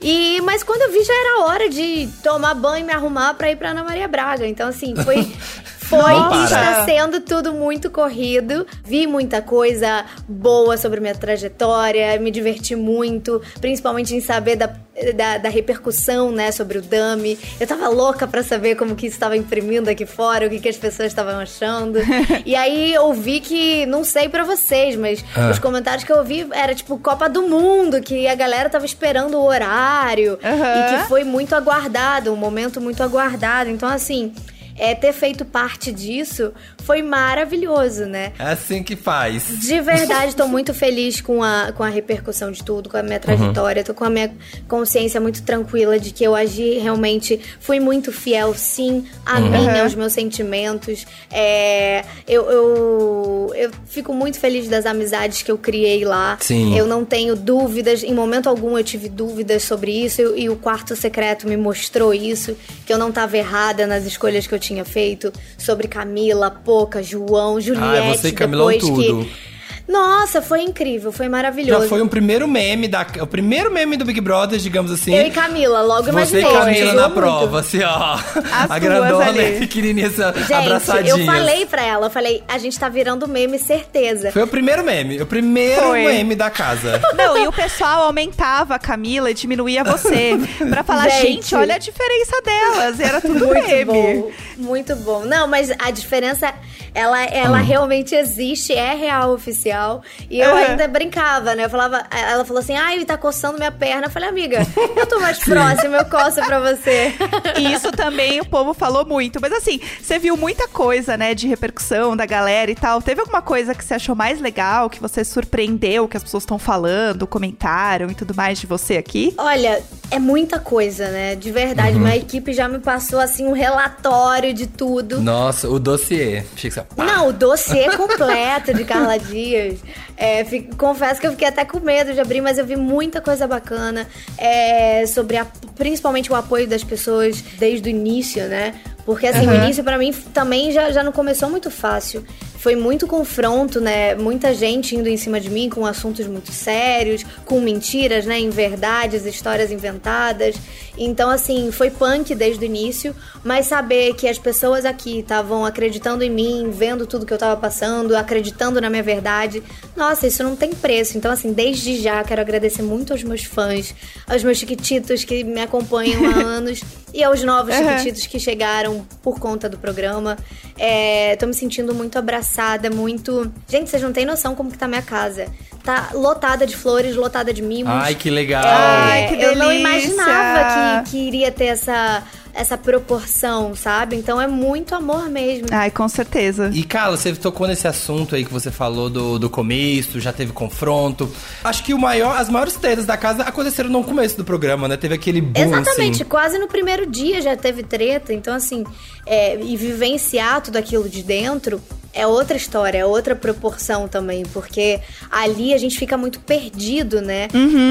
E, 0.01 0.41
mas 0.41 0.63
quando 0.63 0.82
eu 0.82 0.91
vi, 0.91 1.03
já 1.03 1.13
era 1.13 1.46
hora 1.46 1.70
de 1.70 2.10
tomar 2.22 2.53
banho 2.53 2.84
e 2.84 2.86
me 2.86 2.91
arrumar 2.91 3.34
pra 3.36 3.50
ir 3.50 3.56
pra 3.56 3.70
Ana 3.70 3.86
Maria 3.86 4.08
Braga. 4.08 4.46
Então, 4.46 4.68
assim, 4.68 4.94
foi. 4.98 5.25
Foi 5.89 6.00
Não 6.13 6.41
e 6.41 6.43
está 6.46 6.58
para. 6.74 6.86
sendo 6.86 7.19
tudo 7.22 7.53
muito 7.53 7.89
corrido. 7.89 8.65
Vi 8.86 9.08
muita 9.08 9.41
coisa 9.41 10.05
boa 10.27 10.77
sobre 10.77 11.00
minha 11.00 11.15
trajetória, 11.15 12.19
me 12.19 12.29
diverti 12.31 12.75
muito, 12.75 13.41
principalmente 13.60 14.15
em 14.15 14.22
saber 14.22 14.55
da, 14.55 14.69
da, 15.15 15.38
da 15.39 15.50
repercussão, 15.50 16.31
né, 16.31 16.51
sobre 16.51 16.77
o 16.77 16.81
Dami. 16.81 17.38
Eu 17.60 17.65
tava 17.65 17.88
louca 17.89 18.27
pra 18.27 18.43
saber 18.43 18.75
como 18.75 18.96
que 18.96 19.08
isso 19.08 19.15
estava 19.15 19.36
imprimindo 19.36 19.89
aqui 19.89 20.05
fora, 20.05 20.46
o 20.46 20.50
que, 20.50 20.60
que 20.60 20.69
as 20.69 20.77
pessoas 20.77 21.08
estavam 21.08 21.39
achando. 21.39 22.00
e 22.46 22.55
aí 22.55 22.93
eu 22.93 23.12
vi 23.13 23.39
que, 23.39 23.86
não 23.88 24.03
sei 24.03 24.29
pra 24.29 24.43
vocês, 24.43 24.96
mas 24.96 25.25
Ah. 25.36 25.50
os 25.50 25.58
comentários 25.60 26.03
que 26.03 26.12
eu 26.12 26.17
ouvi 26.17 26.48
era 26.51 26.75
tipo 26.75 26.98
Copa 27.00 27.27
do 27.27 27.43
Mundo, 27.43 28.00
que 28.01 28.27
a 28.27 28.36
galera 28.36 28.69
tava 28.69 28.86
esperando 28.86 29.38
o 29.38 29.43
horário 29.46 30.38
Aham. 30.43 30.75
e 30.98 31.01
que 31.01 31.08
foi 31.08 31.24
muito 31.24 31.55
aguardado, 31.55 32.31
um 32.31 32.36
momento 32.36 32.79
muito 32.79 33.01
aguardado. 33.01 33.69
Então, 33.69 33.89
assim, 33.89 34.34
é, 34.79 34.95
ter 34.95 35.13
feito 35.13 35.43
parte 35.45 35.91
disso 35.91 36.51
foi 36.83 37.01
maravilhoso, 37.03 38.05
né? 38.05 38.31
É 38.39 38.43
assim 38.45 38.81
que 38.81 38.95
faz. 38.95 39.43
De 39.59 39.79
verdade, 39.81 40.36
tô 40.36 40.48
muito 40.48 40.74
feliz 40.74 41.21
com 41.21 41.43
a, 41.43 41.71
com 41.75 41.83
a 41.83 41.89
repercussão 41.89 42.51
de 42.51 42.63
tudo, 42.63 42.89
com 42.89 42.98
a 42.98 43.03
minha 43.03 43.19
trajetória. 43.19 43.83
Tô 43.83 43.93
com 43.93 44.05
a 44.05 44.09
minha 44.09 44.31
consciência 44.67 45.19
muito 45.19 45.43
tranquila 45.43 46.00
de 46.00 46.12
que 46.12 46.24
eu 46.24 46.33
agi 46.36 46.79
realmente, 46.79 47.39
fui 47.59 47.79
muito 47.79 48.12
fiel, 48.12 48.53
sim, 48.55 49.05
a 49.25 49.39
mim, 49.39 49.50
Uhum. 49.50 49.81
aos 49.83 49.93
meus 49.95 50.13
sentimentos. 50.13 51.05
É, 51.29 52.05
eu, 52.27 52.50
eu, 52.50 53.51
eu 53.55 53.71
fico 53.86 54.13
muito 54.13 54.39
feliz 54.39 54.67
das 54.69 54.86
amizades 54.86 55.41
que 55.41 55.51
eu 55.51 55.57
criei 55.57 56.05
lá. 56.05 56.38
Sim. 56.39 56.77
Eu 56.77 56.88
não 56.88 57.03
tenho 57.03 57.36
dúvidas, 57.36 58.03
em 58.03 58.13
momento 58.13 58.48
algum 58.48 58.77
eu 58.77 58.83
tive 58.83 59.09
dúvidas 59.09 59.63
sobre 59.63 59.91
isso, 59.91 60.21
e, 60.21 60.43
e 60.43 60.50
o 60.50 60.55
quarto 60.55 60.95
secreto 60.95 61.48
me 61.48 61.57
mostrou 61.57 62.13
isso, 62.13 62.55
que 62.86 62.93
eu 62.93 62.98
não 62.98 63.12
tava 63.12 63.38
errada 63.38 63.86
nas 63.86 64.05
escolhas 64.05 64.48
que 64.48 64.53
eu 64.55 64.59
tinha 64.59 64.68
feito 64.85 65.31
sobre 65.57 65.88
Camila, 65.88 66.49
Poca, 66.51 67.01
João, 67.01 67.59
Juliette. 67.59 67.85
Ah, 67.85 68.15
você 68.15 68.29
e 68.29 68.31
Camilão 68.31 68.67
depois 68.69 68.83
tudo. 68.83 69.25
que 69.25 69.49
Nossa, 69.89 70.39
foi 70.41 70.62
incrível, 70.62 71.12
foi 71.12 71.27
maravilhoso. 71.27 71.81
Já 71.81 71.89
foi 71.89 72.00
um 72.01 72.08
primeiro 72.08 72.48
meme 72.48 72.88
da. 72.88 73.05
O 73.22 73.25
primeiro 73.27 73.72
meme 73.72 73.98
do 73.98 74.05
Big 74.05 74.22
Brother, 74.22 74.60
digamos 74.60 74.91
assim. 74.91 75.15
Eu 75.15 75.25
e 75.25 75.31
Camila, 75.31 75.81
logo 75.81 76.03
Você 76.03 76.10
imaginei. 76.12 76.43
e 76.43 76.53
Camila 76.53 76.93
na 76.93 77.01
muito. 77.03 77.15
prova, 77.15 77.60
assim, 77.62 77.81
ó. 77.84 78.13
As 78.53 78.69
a 78.69 78.77
grandona 78.77 79.25
ali. 79.29 79.39
e 79.39 79.55
a 79.55 79.60
pequenininha 79.60 80.10
Gente, 80.10 80.53
abraçadinhas. 80.53 81.17
eu 81.19 81.25
falei 81.25 81.65
pra 81.65 81.81
ela, 81.84 82.05
eu 82.05 82.12
falei, 82.12 82.43
a 82.48 82.58
gente 82.60 82.77
tá 82.79 82.88
virando 82.88 83.27
meme, 83.27 83.58
certeza. 83.58 84.31
Foi 84.31 84.43
o 84.43 84.48
primeiro 84.48 84.84
meme, 84.84 85.19
o 85.22 85.25
primeiro 85.25 85.81
Foi. 85.81 86.03
meme 86.05 86.36
da 86.36 86.51
casa. 86.51 87.01
Não, 87.15 87.36
e 87.36 87.48
o 87.48 87.51
pessoal 87.51 88.03
aumentava 88.03 88.75
a 88.75 88.79
Camila 88.79 89.31
e 89.31 89.34
diminuía 89.34 89.84
você. 89.84 90.38
Pra 90.69 90.84
falar, 90.84 91.10
Gente. 91.10 91.22
gente, 91.34 91.55
olha 91.55 91.75
a 91.75 91.77
diferença 91.79 92.39
delas. 92.43 93.00
Era 93.00 93.19
tudo 93.19 93.48
Muito 93.48 93.67
meme. 93.67 93.86
bom, 93.86 94.31
muito 94.58 94.96
bom. 94.98 95.25
Não, 95.25 95.48
mas 95.48 95.72
a 95.79 95.89
diferença, 95.89 96.53
ela, 96.93 97.24
ela 97.25 97.58
realmente 97.60 98.15
existe, 98.15 98.74
é 98.74 98.93
real, 98.96 99.34
oficial. 99.34 100.01
E 100.29 100.39
eu 100.39 100.55
ainda 100.55 100.88
brincava, 100.88 101.55
né? 101.55 101.65
Eu 101.65 101.69
falava, 101.69 102.03
ela 102.12 102.43
falou 102.46 102.60
assim, 102.62 102.75
ai, 102.75 103.03
tá 103.05 103.17
coçando 103.17 103.58
minha 103.58 103.72
perna. 103.72 104.08
Eu 104.08 104.10
falei, 104.12 104.29
amiga, 104.29 104.65
eu 104.96 105.05
tô 105.08 105.19
mais 105.19 105.39
próxima, 105.43 105.98
eu 105.98 106.05
coço 106.05 106.41
pra 106.46 106.60
você. 106.60 107.13
E 107.58 107.72
isso 107.74 107.91
também 107.91 108.39
o 108.41 108.46
povo 108.46 108.74
falou 108.74 109.05
muito. 109.05 109.39
Mas 109.41 109.51
assim, 109.53 109.79
você 110.01 110.19
viu 110.19 110.36
muita 110.38 110.67
coisa, 110.67 111.15
né, 111.17 111.34
de 111.34 111.48
repercussão 111.48 112.15
da 112.15 112.25
galera 112.25 112.69
e 112.72 112.75
tal. 112.75 113.01
Teve 113.01 113.22
alguma 113.22 113.41
coisa 113.41 113.74
que 113.75 113.84
você 113.84 113.93
achou 113.96 114.15
mais 114.15 114.39
legal, 114.41 114.89
que 114.89 115.00
você 115.00 115.24
surpreendeu, 115.24 116.08
que 116.08 116.17
as 116.17 116.24
pessoas 116.24 116.43
estão 116.43 116.60
falando, 116.60 117.25
comentaram 117.27 118.10
e 118.10 118.15
tudo 118.15 118.34
mais 118.36 118.60
de 118.60 118.67
você 118.67 118.98
aqui? 118.98 119.34
Olha, 119.38 119.81
é 120.12 120.19
muita 120.19 120.60
coisa, 120.60 121.10
né? 121.10 121.36
De 121.36 121.51
verdade, 121.51 121.96
Uhum. 121.96 122.03
minha 122.03 122.15
equipe 122.17 122.53
já 122.53 122.67
me 122.67 122.79
passou, 122.79 123.19
assim, 123.19 123.46
um 123.46 123.51
relatório 123.53 124.53
de 124.53 124.67
tudo. 124.67 125.19
Nossa, 125.22 125.67
o 125.69 125.79
dossiê. 125.79 126.43
Achei 126.55 126.69
que 126.69 126.74
pá. 126.81 127.03
Não, 127.05 127.27
o 127.29 127.33
dossiê 127.33 127.95
completo 127.95 128.74
de 128.74 128.83
Carla 128.83 129.17
Dias. 129.17 129.79
É, 130.17 130.43
fi- 130.45 130.69
confesso 130.77 131.19
que 131.21 131.27
eu 131.27 131.31
fiquei 131.31 131.48
até 131.48 131.63
com 131.65 131.79
medo 131.79 132.13
de 132.13 132.19
abrir, 132.19 132.41
mas 132.41 132.57
eu 132.57 132.65
vi 132.65 132.75
muita 132.75 133.21
coisa 133.21 133.48
bacana 133.48 134.07
é, 134.38 135.05
sobre 135.05 135.38
a- 135.38 135.48
principalmente 135.75 136.31
o 136.31 136.36
apoio 136.36 136.67
das 136.67 136.83
pessoas 136.83 137.41
desde 137.57 137.88
o 137.88 137.89
início, 137.89 138.48
né? 138.48 138.75
Porque 139.05 139.25
assim, 139.27 139.48
o 139.48 139.51
início 139.63 139.83
pra 139.83 139.98
mim 139.98 140.12
também 140.33 140.71
já, 140.71 140.91
já 140.91 141.01
não 141.03 141.12
começou 141.12 141.50
muito 141.50 141.71
fácil. 141.71 142.24
Foi 142.60 142.75
muito 142.75 143.08
confronto, 143.08 143.80
né? 143.80 144.16
Muita 144.16 144.54
gente 144.54 144.96
indo 144.96 145.08
em 145.08 145.16
cima 145.16 145.39
de 145.39 145.50
mim 145.50 145.70
com 145.70 145.86
assuntos 145.86 146.28
muito 146.28 146.51
sérios, 146.51 147.25
com 147.46 147.60
mentiras, 147.62 148.25
né? 148.25 148.38
Inverdades, 148.39 149.25
histórias 149.25 149.72
inventadas. 149.72 150.56
Então, 150.98 151.30
assim, 151.30 151.72
foi 151.72 151.89
punk 151.89 152.36
desde 152.36 152.62
o 152.62 152.66
início, 152.66 153.16
mas 153.46 153.68
saber 153.68 154.13
que 154.16 154.28
as 154.28 154.38
pessoas 154.38 154.84
aqui 154.84 155.20
estavam 155.20 155.63
acreditando 155.63 156.22
em 156.22 156.30
mim, 156.30 156.70
vendo 156.70 157.08
tudo 157.08 157.25
que 157.25 157.34
eu 157.34 157.38
tava 157.38 157.56
passando, 157.56 158.13
acreditando 158.18 158.82
na 158.82 158.89
minha 158.89 159.04
verdade, 159.04 159.63
nossa, 159.96 160.28
isso 160.28 160.44
não 160.44 160.58
tem 160.58 160.72
preço. 160.72 161.18
Então, 161.18 161.32
assim, 161.32 161.54
desde 161.54 162.01
já 162.01 162.22
quero 162.25 162.42
agradecer 162.42 162.82
muito 162.82 163.13
aos 163.13 163.24
meus 163.24 163.46
fãs, 163.46 163.96
aos 164.28 164.44
meus 164.44 164.58
chiquititos 164.58 165.24
que 165.24 165.46
me 165.46 165.62
acompanham 165.62 166.25
há 166.25 166.36
anos 166.44 166.82
e 167.13 167.24
aos 167.24 167.42
novos 167.42 167.74
Uhum. 167.74 167.88
chiquititos 167.98 168.25
que 168.28 168.38
chegaram 168.39 169.08
por 169.24 169.39
conta 169.39 169.70
do 169.70 169.78
programa. 169.78 170.38
É, 170.78 171.36
tô 171.38 171.48
me 171.48 171.54
sentindo 171.54 171.94
muito 171.96 172.18
abraçada, 172.20 172.49
muito. 172.94 173.51
Gente, 173.68 173.89
vocês 173.89 174.01
não 174.01 174.12
têm 174.12 174.25
noção 174.25 174.56
como 174.56 174.72
que 174.72 174.77
tá 174.77 174.88
minha 174.88 175.01
casa. 175.01 175.48
Tá 175.84 176.10
lotada 176.13 176.68
de 176.68 176.75
flores, 176.75 177.15
lotada 177.15 177.53
de 177.53 177.62
mimos. 177.62 177.91
Ai, 177.91 178.13
que 178.15 178.29
legal. 178.29 178.63
Ai, 178.65 179.27
que 179.29 179.41
eu 179.41 179.56
não 179.56 179.70
delícia. 179.70 179.79
imaginava 179.79 181.03
que, 181.03 181.12
que 181.12 181.18
iria 181.18 181.51
ter 181.51 181.65
essa, 181.65 182.22
essa 182.53 182.77
proporção, 182.77 183.74
sabe? 183.75 184.15
Então 184.18 184.41
é 184.41 184.46
muito 184.48 184.94
amor 184.94 185.29
mesmo. 185.29 185.68
Ai, 185.72 185.89
com 185.89 186.08
certeza. 186.10 186.70
E, 186.74 186.84
Carla, 186.84 187.15
você 187.15 187.34
tocou 187.34 187.65
nesse 187.65 187.88
assunto 187.88 188.36
aí 188.36 188.44
que 188.44 188.51
você 188.51 188.70
falou 188.70 189.10
do, 189.10 189.39
do 189.39 189.50
começo, 189.50 190.20
já 190.20 190.34
teve 190.34 190.51
confronto. 190.51 191.32
Acho 191.63 191.84
que 191.84 191.94
o 191.94 191.98
maior, 191.98 192.38
as 192.38 192.50
maiores 192.50 192.75
tretas 192.75 193.06
da 193.06 193.15
casa 193.15 193.44
aconteceram 193.44 193.89
no 193.89 194.03
começo 194.03 194.36
do 194.36 194.44
programa, 194.44 194.88
né? 194.88 194.98
Teve 194.98 195.15
aquele 195.15 195.39
boom, 195.39 195.62
Exatamente, 195.62 196.22
assim. 196.22 196.25
quase 196.25 196.60
no 196.60 196.68
primeiro 196.68 197.06
dia 197.06 197.41
já 197.41 197.56
teve 197.56 197.84
treta, 197.84 198.34
então 198.34 198.53
assim, 198.53 198.84
é, 199.25 199.60
e 199.60 199.77
vivenciar 199.77 200.62
tudo 200.62 200.77
aquilo 200.77 201.08
de 201.08 201.24
dentro 201.24 201.82
é 202.13 202.25
outra 202.25 202.58
história, 202.58 202.98
é 203.00 203.06
outra 203.06 203.36
proporção 203.36 204.08
também, 204.08 204.44
porque 204.54 205.00
ali 205.32 205.74
a 205.74 205.78
gente 205.78 205.98
fica 205.98 206.18
muito 206.18 206.39
perdido, 206.39 207.22
né? 207.22 207.48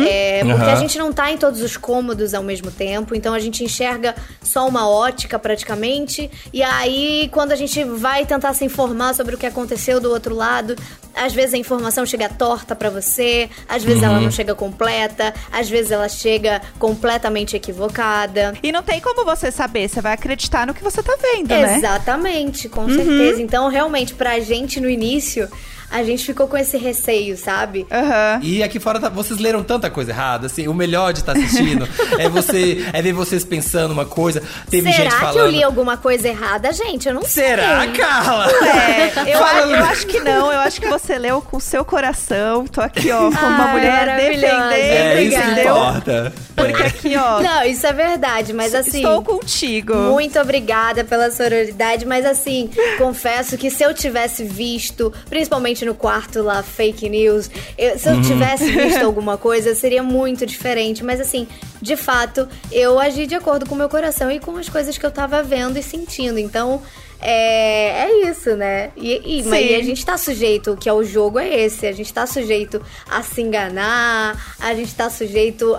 É, 0.09 0.41
porque 0.45 0.65
Uhum. 0.65 0.71
a 0.73 0.75
gente 0.77 0.99
não 0.99 1.13
tá 1.13 1.31
em 1.31 1.37
todos 1.37 1.61
os 1.63 1.77
cômodos 1.77 2.35
ao 2.35 2.43
mesmo 2.43 2.71
tempo, 2.71 3.15
então 3.15 3.33
a 3.35 3.39
gente 3.39 3.63
enxerga 3.65 4.15
só 4.43 4.67
uma 4.67 4.89
ótica 4.89 5.39
praticamente, 5.39 6.31
e 6.53 6.63
aí 6.63 7.29
quando 7.33 7.53
a 7.53 7.57
gente 7.57 7.83
vai 7.85 8.27
tentar 8.27 8.55
se 8.55 8.65
informar 8.65 9.15
sobre 9.15 9.35
o 9.35 9.39
que 9.39 9.47
aconteceu 9.47 10.01
do 10.01 10.11
outro 10.11 10.35
lado, 10.35 10.75
às 11.19 11.35
vezes 11.35 11.55
a 11.55 11.59
informação 11.59 12.07
chega 12.07 12.29
torta 12.29 12.75
pra 12.75 12.91
você, 12.91 13.49
às 13.69 13.83
vezes 13.83 14.03
ela 14.03 14.21
não 14.21 14.31
chega 14.31 14.55
completa, 14.55 15.35
às 15.53 15.69
vezes 15.69 15.91
ela 15.91 16.09
chega 16.09 16.63
completamente 16.79 17.57
equivocada. 17.57 18.55
E 18.63 18.73
não 18.73 18.83
tem 18.83 19.01
como 19.01 19.25
você 19.25 19.51
saber, 19.51 19.89
você 19.89 20.01
vai 20.01 20.13
acreditar 20.13 20.67
no 20.67 20.75
que 20.75 20.83
você 20.83 21.03
tá 21.03 21.17
vendo, 21.21 21.49
né? 21.49 21.77
Exatamente, 21.77 22.69
com 22.69 22.89
certeza. 22.89 23.43
Então, 23.43 23.69
realmente, 23.69 24.15
pra 24.15 24.41
gente 24.41 24.81
no 24.81 24.89
início, 24.89 25.49
a 25.91 26.03
gente 26.03 26.25
ficou 26.25 26.47
com 26.49 26.57
esse 26.57 26.77
receio, 26.77 27.37
sabe? 27.37 27.87
Aham. 27.91 28.41
E 28.43 28.63
aqui 28.63 28.79
fora, 28.79 29.01
tá- 29.01 29.09
vocês 29.09 29.39
leram 29.41 29.63
tanta 29.63 29.89
coisa 29.91 30.11
errada, 30.11 30.47
assim, 30.47 30.69
o 30.69 30.75
melhor 30.75 31.13
de 31.13 31.21
estar 31.21 31.33
assistindo 31.33 31.89
é 32.19 32.29
você, 32.29 32.85
é 32.93 33.01
ver 33.03 33.13
vocês 33.13 33.45
pensando 33.45 33.93
uma 33.93 34.05
coisa, 34.05 34.43
teve 34.71 34.91
Será 34.93 35.05
gente 35.11 35.15
falando... 35.21 35.33
que 35.35 35.39
eu 35.41 35.51
li 35.51 35.63
alguma 35.63 35.97
coisa 35.97 36.29
errada, 36.29 36.73
gente? 36.73 37.09
Eu 37.09 37.15
não 37.15 37.23
Será, 37.23 37.81
sei. 37.83 37.93
Carla? 37.93 38.47
É, 38.51 39.13
eu, 39.35 39.39
Falando- 39.39 39.75
eu 39.75 39.85
acho 39.85 40.07
que 40.07 40.21
não, 40.21 40.53
eu 40.53 40.61
acho 40.61 40.81
que 40.81 40.89
você 40.89 41.19
leu 41.19 41.41
com 41.41 41.57
o 41.57 41.61
seu 41.61 41.85
coração. 41.85 42.67
Tô 42.67 42.81
aqui, 42.81 43.11
ó, 43.11 43.31
como 43.31 43.47
uma 43.47 43.65
Ai, 43.65 43.73
mulher 43.73 44.17
defendendo, 44.17 44.73
É 44.73 45.23
isso 45.23 45.41
que 45.41 45.61
importa. 45.61 46.33
Porque 46.59 46.83
aqui, 46.83 47.17
ó, 47.17 47.41
Não, 47.41 47.65
isso 47.65 47.87
é 47.87 47.93
verdade, 47.93 48.53
mas 48.53 48.75
assim. 48.75 48.99
estou 48.99 49.23
contigo. 49.23 49.95
Muito 49.95 50.39
obrigada 50.39 51.05
pela 51.05 51.31
sororidade, 51.31 52.05
mas 52.05 52.25
assim, 52.27 52.71
confesso 52.99 53.57
que 53.57 53.71
se 53.71 53.83
eu 53.83 53.95
tivesse 53.95 54.45
visto, 54.45 55.13
principalmente 55.29 55.85
no 55.85 55.95
quarto 55.95 56.43
lá, 56.43 56.63
fake 56.63 57.09
news, 57.09 57.51
eu- 57.77 57.99
se 57.99 58.09
eu 58.09 58.21
tivesse 58.23 58.71
visto 58.71 59.03
alguma 59.05 59.37
coisa, 59.39 59.75
seria 59.75 60.03
muito 60.03 60.45
diferente. 60.45 61.05
Mas 61.05 61.21
assim, 61.21 61.47
de 61.81 61.97
fato, 61.97 62.49
eu 62.73 62.99
agi 62.99 63.27
de 63.27 63.35
acordo 63.35 63.67
com 63.67 63.75
o 63.75 63.79
meu 63.79 63.89
coração 63.89 64.31
e 64.31 64.39
com 64.41 64.57
as 64.57 64.69
coisas 64.69 64.99
que 64.99 65.07
eu 65.07 65.11
tava 65.11 65.43
vendo 65.43 65.79
e 65.79 65.83
sentindo. 65.83 66.39
Então. 66.39 66.83
É, 67.21 68.05
é 68.05 68.31
isso, 68.31 68.55
né? 68.57 68.91
E, 68.97 69.39
e- 69.41 69.43
mas 69.45 69.71
e 69.71 69.75
a 69.75 69.83
gente 69.83 70.05
tá 70.07 70.17
sujeito, 70.17 70.73
o 70.73 70.77
que 70.77 70.89
é 70.89 70.93
o 70.93 71.03
jogo 71.03 71.39
é 71.39 71.49
esse, 71.65 71.87
a 71.87 71.93
gente 71.93 72.13
tá 72.13 72.27
sujeito 72.27 72.81
a 73.11 73.23
se 73.23 73.43
enganar, 73.43 74.55
a 74.61 74.75
gente 74.75 74.95
tá 74.95 75.11
sujeito 75.11 75.75
a, 75.75 75.79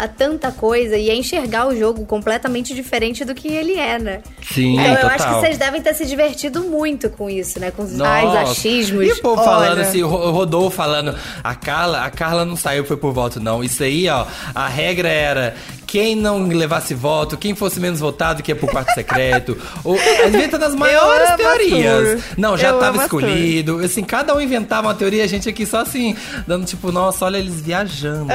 a- 0.00 0.04
a 0.04 0.08
tanta 0.08 0.50
coisa 0.50 0.96
e 0.96 1.10
a 1.10 1.14
enxergar 1.14 1.68
o 1.68 1.76
jogo 1.76 2.04
completamente 2.06 2.74
diferente 2.74 3.24
do 3.24 3.34
que 3.34 3.48
ele 3.48 3.78
é, 3.78 3.98
né? 3.98 4.22
Sim, 4.42 4.74
então 4.74 4.86
eu 4.94 5.00
total. 5.00 5.10
acho 5.10 5.26
que 5.28 5.34
vocês 5.40 5.58
devem 5.58 5.80
ter 5.80 5.94
se 5.94 6.04
divertido 6.06 6.62
muito 6.64 7.08
com 7.08 7.30
isso, 7.30 7.58
né? 7.60 7.70
Com 7.70 7.82
os, 7.84 7.92
Nossa. 7.92 8.26
os 8.26 8.50
achismos. 8.50 9.06
E 9.06 9.12
o 9.12 9.20
povo 9.22 9.42
falando 9.44 9.78
assim, 9.80 10.02
o 10.02 10.08
Ro- 10.08 10.28
o 10.28 10.30
Rodolfo 10.32 10.76
falando, 10.76 11.16
a 11.42 11.54
Carla, 11.54 12.04
a 12.04 12.10
Carla 12.10 12.44
não 12.44 12.56
saiu, 12.56 12.84
foi 12.84 12.96
por 12.96 13.12
voto, 13.12 13.38
não. 13.38 13.62
Isso 13.62 13.82
aí, 13.82 14.08
ó, 14.08 14.26
a 14.54 14.66
regra 14.68 15.08
era. 15.08 15.54
Quem 15.94 16.16
não 16.16 16.48
levasse 16.48 16.92
voto, 16.92 17.36
quem 17.36 17.54
fosse 17.54 17.78
menos 17.78 18.00
votado, 18.00 18.42
que 18.42 18.50
ia 18.50 18.56
pro 18.56 18.66
quarto 18.66 18.92
secreto. 18.94 19.56
Ou, 19.84 19.96
inventando 20.26 20.64
as 20.64 20.74
maiores 20.74 21.36
teorias. 21.36 22.20
Não, 22.36 22.56
já 22.56 22.70
Eu 22.70 22.80
tava 22.80 23.04
escolhido. 23.04 23.78
Assim, 23.78 24.02
cada 24.02 24.34
um 24.34 24.40
inventava 24.40 24.88
uma 24.88 24.94
teoria, 24.96 25.22
a 25.22 25.26
gente 25.28 25.48
aqui 25.48 25.64
só 25.64 25.82
assim, 25.82 26.16
dando 26.48 26.66
tipo, 26.66 26.90
nossa, 26.90 27.24
olha 27.24 27.36
eles 27.36 27.60
viajando. 27.60 28.26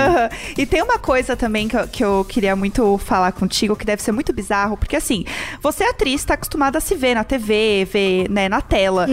E 0.58 0.66
tem 0.66 0.82
uma 0.82 0.98
coisa 0.98 1.36
também 1.36 1.68
que 1.68 1.76
eu, 1.76 1.88
que 1.90 2.02
eu 2.02 2.26
queria 2.30 2.56
muito 2.56 2.98
falar 2.98 3.34
contigo, 3.34 3.76
que 3.76 3.86
deve 3.86 4.02
ser 4.02 4.14
muito 4.14 4.32
bizarro, 4.32 4.78
porque 4.78 4.96
assim, 4.96 5.26
você 5.62 5.84
é 5.84 5.90
atriz, 5.90 6.24
tá 6.24 6.36
acostumada 6.36 6.78
a 6.78 6.82
se 6.82 6.96
ver 6.96 7.14
na 7.14 7.26
TV, 7.26 7.86
ver, 7.92 8.30
né, 8.30 8.48
na 8.48 8.62
tela. 8.62 9.06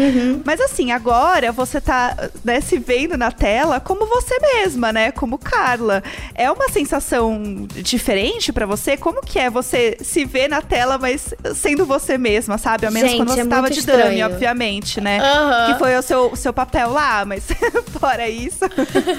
Mas 0.44 0.60
assim, 0.60 0.92
agora 0.92 1.50
você 1.50 1.80
tá, 1.80 2.30
né, 2.44 2.60
se 2.60 2.78
vendo 2.78 3.16
na 3.16 3.32
tela 3.32 3.80
como 3.80 4.06
você 4.06 4.38
mesma, 4.38 4.92
né, 4.92 5.10
como 5.10 5.36
Carla. 5.36 6.00
É 6.32 6.48
uma 6.48 6.68
sensação 6.68 7.66
diferente 7.74 8.35
pra 8.52 8.66
você? 8.66 8.96
Como 8.96 9.20
que 9.20 9.38
é 9.38 9.48
você 9.50 9.96
se 10.00 10.24
ver 10.24 10.48
na 10.48 10.60
tela, 10.62 10.98
mas 10.98 11.34
sendo 11.54 11.84
você 11.86 12.16
mesma, 12.18 12.58
sabe? 12.58 12.86
Ao 12.86 12.92
menos 12.92 13.10
Gente, 13.10 13.20
quando 13.20 13.30
você 13.30 13.40
é 13.40 13.44
tava 13.46 13.70
de 13.70 13.84
Dami, 13.84 13.98
estranho. 14.00 14.26
obviamente, 14.26 15.00
né? 15.00 15.18
Aham. 15.20 15.72
Que 15.72 15.78
foi 15.78 15.96
o 15.96 16.02
seu, 16.02 16.36
seu 16.36 16.52
papel 16.52 16.90
lá, 16.90 17.24
mas 17.24 17.44
fora 17.98 18.28
isso... 18.28 18.64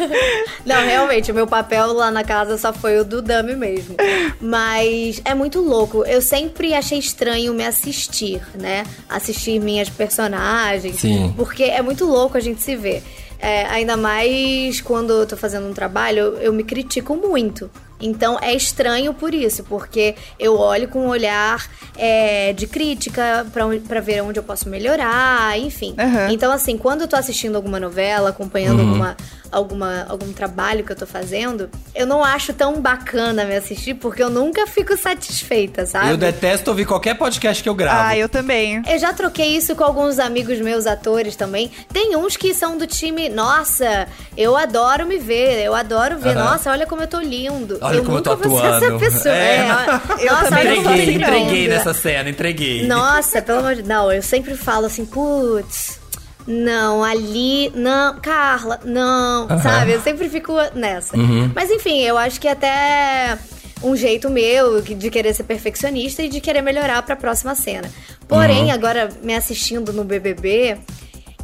Não, 0.65 0.85
realmente, 0.85 1.31
o 1.31 1.35
meu 1.35 1.47
papel 1.47 1.93
lá 1.93 2.11
na 2.11 2.23
casa 2.23 2.57
só 2.57 2.73
foi 2.73 2.99
o 2.99 3.05
do 3.05 3.21
Dami 3.21 3.55
mesmo. 3.55 3.95
Mas 4.39 5.21
é 5.25 5.33
muito 5.33 5.59
louco. 5.59 6.03
Eu 6.05 6.21
sempre 6.21 6.73
achei 6.73 6.99
estranho 6.99 7.53
me 7.53 7.65
assistir, 7.65 8.41
né? 8.55 8.83
Assistir 9.09 9.59
minhas 9.59 9.89
personagens. 9.89 10.99
Sim. 10.99 11.33
Porque 11.35 11.63
é 11.63 11.81
muito 11.81 12.05
louco 12.05 12.37
a 12.37 12.41
gente 12.41 12.61
se 12.61 12.75
ver. 12.75 13.03
É, 13.39 13.65
ainda 13.65 13.95
mais 13.95 14.81
quando 14.81 15.13
eu 15.13 15.27
tô 15.27 15.37
fazendo 15.37 15.67
um 15.67 15.73
trabalho, 15.73 16.37
eu 16.39 16.51
me 16.51 16.63
critico 16.63 17.15
muito. 17.15 17.69
Então 17.99 18.37
é 18.41 18.53
estranho 18.53 19.13
por 19.13 19.33
isso, 19.33 19.63
porque 19.63 20.15
eu 20.39 20.57
olho 20.57 20.87
com 20.87 20.99
um 20.99 21.07
olhar 21.07 21.67
é, 21.97 22.53
de 22.53 22.67
crítica 22.67 23.45
pra 23.87 23.99
ver 23.99 24.21
onde 24.21 24.39
eu 24.39 24.43
posso 24.43 24.69
melhorar, 24.69 25.57
enfim. 25.59 25.95
Aham. 25.97 26.31
Então, 26.31 26.51
assim, 26.51 26.77
quando 26.77 27.01
eu 27.01 27.07
tô 27.07 27.15
assistindo 27.15 27.55
alguma 27.55 27.79
novela, 27.79 28.29
acompanhando 28.29 28.81
alguma, 28.81 29.17
alguma, 29.51 30.05
algum 30.07 30.31
trabalho 30.31 30.83
que 30.83 30.91
eu 30.91 30.95
tô 30.95 31.07
fazendo, 31.07 31.69
eu 31.95 32.05
não 32.05 32.23
acho 32.23 32.53
tão 32.53 32.79
bacana 32.81 33.45
me 33.45 33.55
assistir, 33.55 33.95
porque 33.95 34.21
eu 34.21 34.29
nunca 34.29 34.67
fico 34.67 34.95
satisfeita, 34.95 35.85
sabe? 35.85 36.09
Eu 36.09 36.17
detesto 36.17 36.69
ouvir 36.69 36.85
qualquer 36.85 37.15
podcast 37.15 37.63
que 37.63 37.69
eu 37.69 37.75
gravo. 37.75 38.09
Ah, 38.09 38.17
eu 38.17 38.29
também. 38.29 38.81
Eu 38.87 38.99
já 38.99 39.13
troquei 39.13 39.55
isso 39.55 39.75
com 39.75 39.83
alguns 39.83 40.19
amigos 40.19 40.59
meus 40.59 40.85
atores 40.85 41.35
também. 41.35 41.71
Tem 41.91 42.15
uns 42.15 42.37
que 42.37 42.53
são 42.53 42.77
do 42.77 42.85
time, 42.85 43.29
nossa, 43.29 44.07
eu 44.35 44.55
adoro 44.55 45.05
me 45.05 45.17
ver, 45.17 45.63
eu 45.63 45.73
adoro 45.73 46.17
ver, 46.17 46.37
Aham. 46.37 46.51
nossa, 46.51 46.71
olha 46.71 46.85
como 46.85 47.01
eu 47.01 47.07
tô 47.07 47.19
lindo. 47.19 47.79
Olha 47.87 47.97
eu 47.97 48.03
como 48.03 48.17
eu 48.17 48.21
tô 48.21 48.35
nunca 48.35 48.49
vou 48.49 48.59
ser 48.61 48.67
essa 48.67 48.77
atuando. 48.77 48.99
pessoa. 48.99 49.35
É. 49.35 49.57
É, 49.57 50.27
Eu 50.27 50.33
nossa, 50.33 50.45
também 50.49 50.79
Entreguei, 50.79 51.15
entreguei 51.15 51.67
nessa 51.67 51.93
cena, 51.93 52.29
entreguei. 52.29 52.87
Nossa, 52.87 53.41
pelo 53.41 53.59
amor 53.59 53.75
de 53.75 53.81
Deus. 53.81 53.87
Não, 53.87 54.11
eu 54.11 54.21
sempre 54.21 54.55
falo 54.55 54.85
assim, 54.85 55.05
putz. 55.05 55.99
Não, 56.45 57.03
ali, 57.03 57.69
não, 57.75 58.19
Carla, 58.21 58.79
não, 58.85 59.47
sabe? 59.61 59.91
Eu 59.91 60.01
sempre 60.01 60.29
fico 60.29 60.53
nessa. 60.73 61.17
Mas 61.53 61.69
enfim, 61.69 61.99
eu 62.01 62.17
acho 62.17 62.39
que 62.39 62.47
até 62.47 63.37
um 63.83 63.95
jeito 63.97 64.29
meu 64.29 64.81
de 64.81 65.09
querer 65.09 65.33
ser 65.33 65.43
perfeccionista 65.43 66.23
e 66.23 66.29
de 66.29 66.39
querer 66.39 66.61
melhorar 66.61 67.01
pra 67.01 67.15
próxima 67.17 67.53
cena. 67.53 67.91
Porém, 68.29 68.71
agora 68.71 69.09
me 69.21 69.35
assistindo 69.35 69.91
no 69.91 70.03
BBB, 70.05 70.77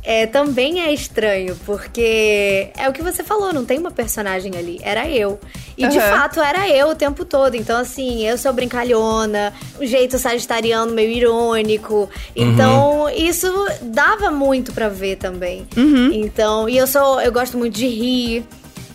é, 0.04 0.28
também 0.28 0.82
é 0.82 0.94
estranho, 0.94 1.58
porque 1.66 2.70
é 2.78 2.90
o 2.90 2.94
que 2.94 3.02
você 3.02 3.24
falou, 3.24 3.54
não 3.54 3.64
tem 3.64 3.80
uma 3.80 3.92
personagem 3.92 4.56
ali, 4.58 4.80
era 4.82 5.10
eu. 5.10 5.40
E 5.78 5.88
de 5.88 5.98
Aham. 5.98 6.10
fato 6.10 6.42
era 6.42 6.68
eu 6.70 6.90
o 6.90 6.96
tempo 6.96 7.24
todo. 7.24 7.56
Então, 7.56 7.80
assim, 7.80 8.28
eu 8.28 8.38
sou 8.38 8.52
brincalhona, 8.52 9.54
um 9.80 9.86
jeito 9.86 10.20
sagitariano 10.20 10.92
meio 10.94 11.10
irônico. 11.10 12.10
Então, 12.36 13.10
isso 13.10 13.48
dava 13.82 14.30
muito 14.30 14.74
pra 14.74 14.90
ver 14.90 15.16
também. 15.16 15.66
Então, 16.14 16.68
e 16.68 16.78
eu 16.78 16.86
sou, 16.86 17.22
eu 17.22 17.32
gosto 17.32 17.58
muito 17.58 17.74
de 17.76 17.88
rir. 17.88 18.46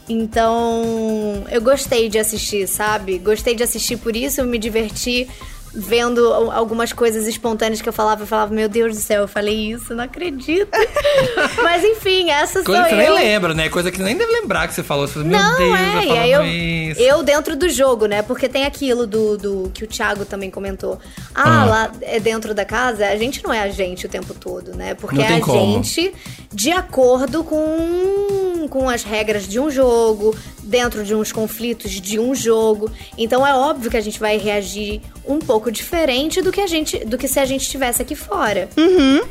Então, 0.09 1.45
eu 1.51 1.61
gostei 1.61 2.09
de 2.09 2.19
assistir, 2.19 2.67
sabe? 2.67 3.19
Gostei 3.19 3.55
de 3.55 3.63
assistir 3.63 3.99
por 3.99 4.17
isso, 4.17 4.41
eu 4.41 4.47
me 4.47 4.59
diverti 4.59 5.29
vendo 5.75 6.33
al- 6.33 6.51
algumas 6.51 6.93
coisas 6.93 7.27
espontâneas 7.27 7.81
que 7.81 7.89
eu 7.89 7.93
falava, 7.93 8.23
eu 8.23 8.27
falava, 8.27 8.53
meu 8.55 8.69
Deus 8.69 8.97
do 8.97 9.01
céu, 9.03 9.23
eu 9.23 9.29
falei 9.29 9.73
isso, 9.73 9.95
não 9.95 10.05
acredito. 10.05 10.69
Mas 11.63 11.85
enfim, 11.85 12.31
essa 12.31 12.63
Coisa 12.63 12.81
sou 12.81 12.89
que 12.89 12.95
eu. 12.95 12.99
nem 12.99 13.11
lembra, 13.11 13.55
né? 13.55 13.69
Coisa 13.69 13.91
que 13.91 14.01
nem 14.03 14.17
deve 14.17 14.33
lembrar 14.33 14.67
que 14.69 14.75
você 14.75 14.83
falou. 14.83 15.07
Você 15.07 15.15
fala, 15.15 15.25
Meu 15.27 15.39
Não, 15.39 15.57
Deus, 15.59 15.79
é, 15.79 15.83
eu 15.83 16.03
e 16.03 16.07
falando 16.07 16.19
aí 16.23 16.33
eu, 16.33 16.45
isso. 16.45 17.01
eu 17.01 17.23
dentro 17.23 17.57
do 17.57 17.69
jogo, 17.69 18.07
né? 18.07 18.23
Porque 18.23 18.49
tem 18.49 18.65
aquilo 18.65 19.07
do, 19.07 19.37
do 19.37 19.71
que 19.75 19.85
o 19.85 19.87
Thiago 19.87 20.25
também 20.25 20.51
comentou. 20.51 20.99
Ah, 21.35 21.63
Ah. 21.63 21.65
lá 21.65 21.93
é 22.03 22.19
dentro 22.21 22.55
da 22.55 22.65
casa, 22.65 23.07
a 23.07 23.17
gente 23.17 23.43
não 23.45 23.53
é 23.53 23.61
a 23.61 23.69
gente 23.69 24.07
o 24.07 24.09
tempo 24.09 24.35
todo, 24.35 24.75
né? 24.77 24.95
Porque 24.95 25.17
Não 25.17 25.25
é 25.25 25.37
a 25.37 25.41
como. 25.41 25.75
gente 25.83 26.13
de 26.53 26.71
acordo 26.73 27.45
com, 27.45 28.67
com 28.71 28.89
as 28.89 29.03
regras 29.03 29.47
de 29.47 29.61
um 29.61 29.71
jogo, 29.71 30.35
dentro 30.69 31.03
de 31.03 31.15
uns 31.15 31.33
conflitos 31.33 31.91
de 31.93 32.19
um 32.19 32.35
jogo. 32.35 32.91
Então 33.17 33.45
é 33.47 33.55
óbvio 33.55 33.91
que 33.91 33.97
a 33.97 34.01
gente 34.03 34.21
vai 34.21 34.37
reagir 34.37 35.01
um 35.27 35.39
pouco 35.39 35.73
diferente 35.73 36.43
do 36.43 36.53
que 36.53 36.61
a 36.61 36.67
gente, 36.67 36.99
do 37.05 37.17
que 37.17 37.27
se 37.27 37.41
a 37.41 37.45
gente 37.47 37.63
estivesse 37.63 38.03
aqui 38.03 38.15
fora. 38.15 38.69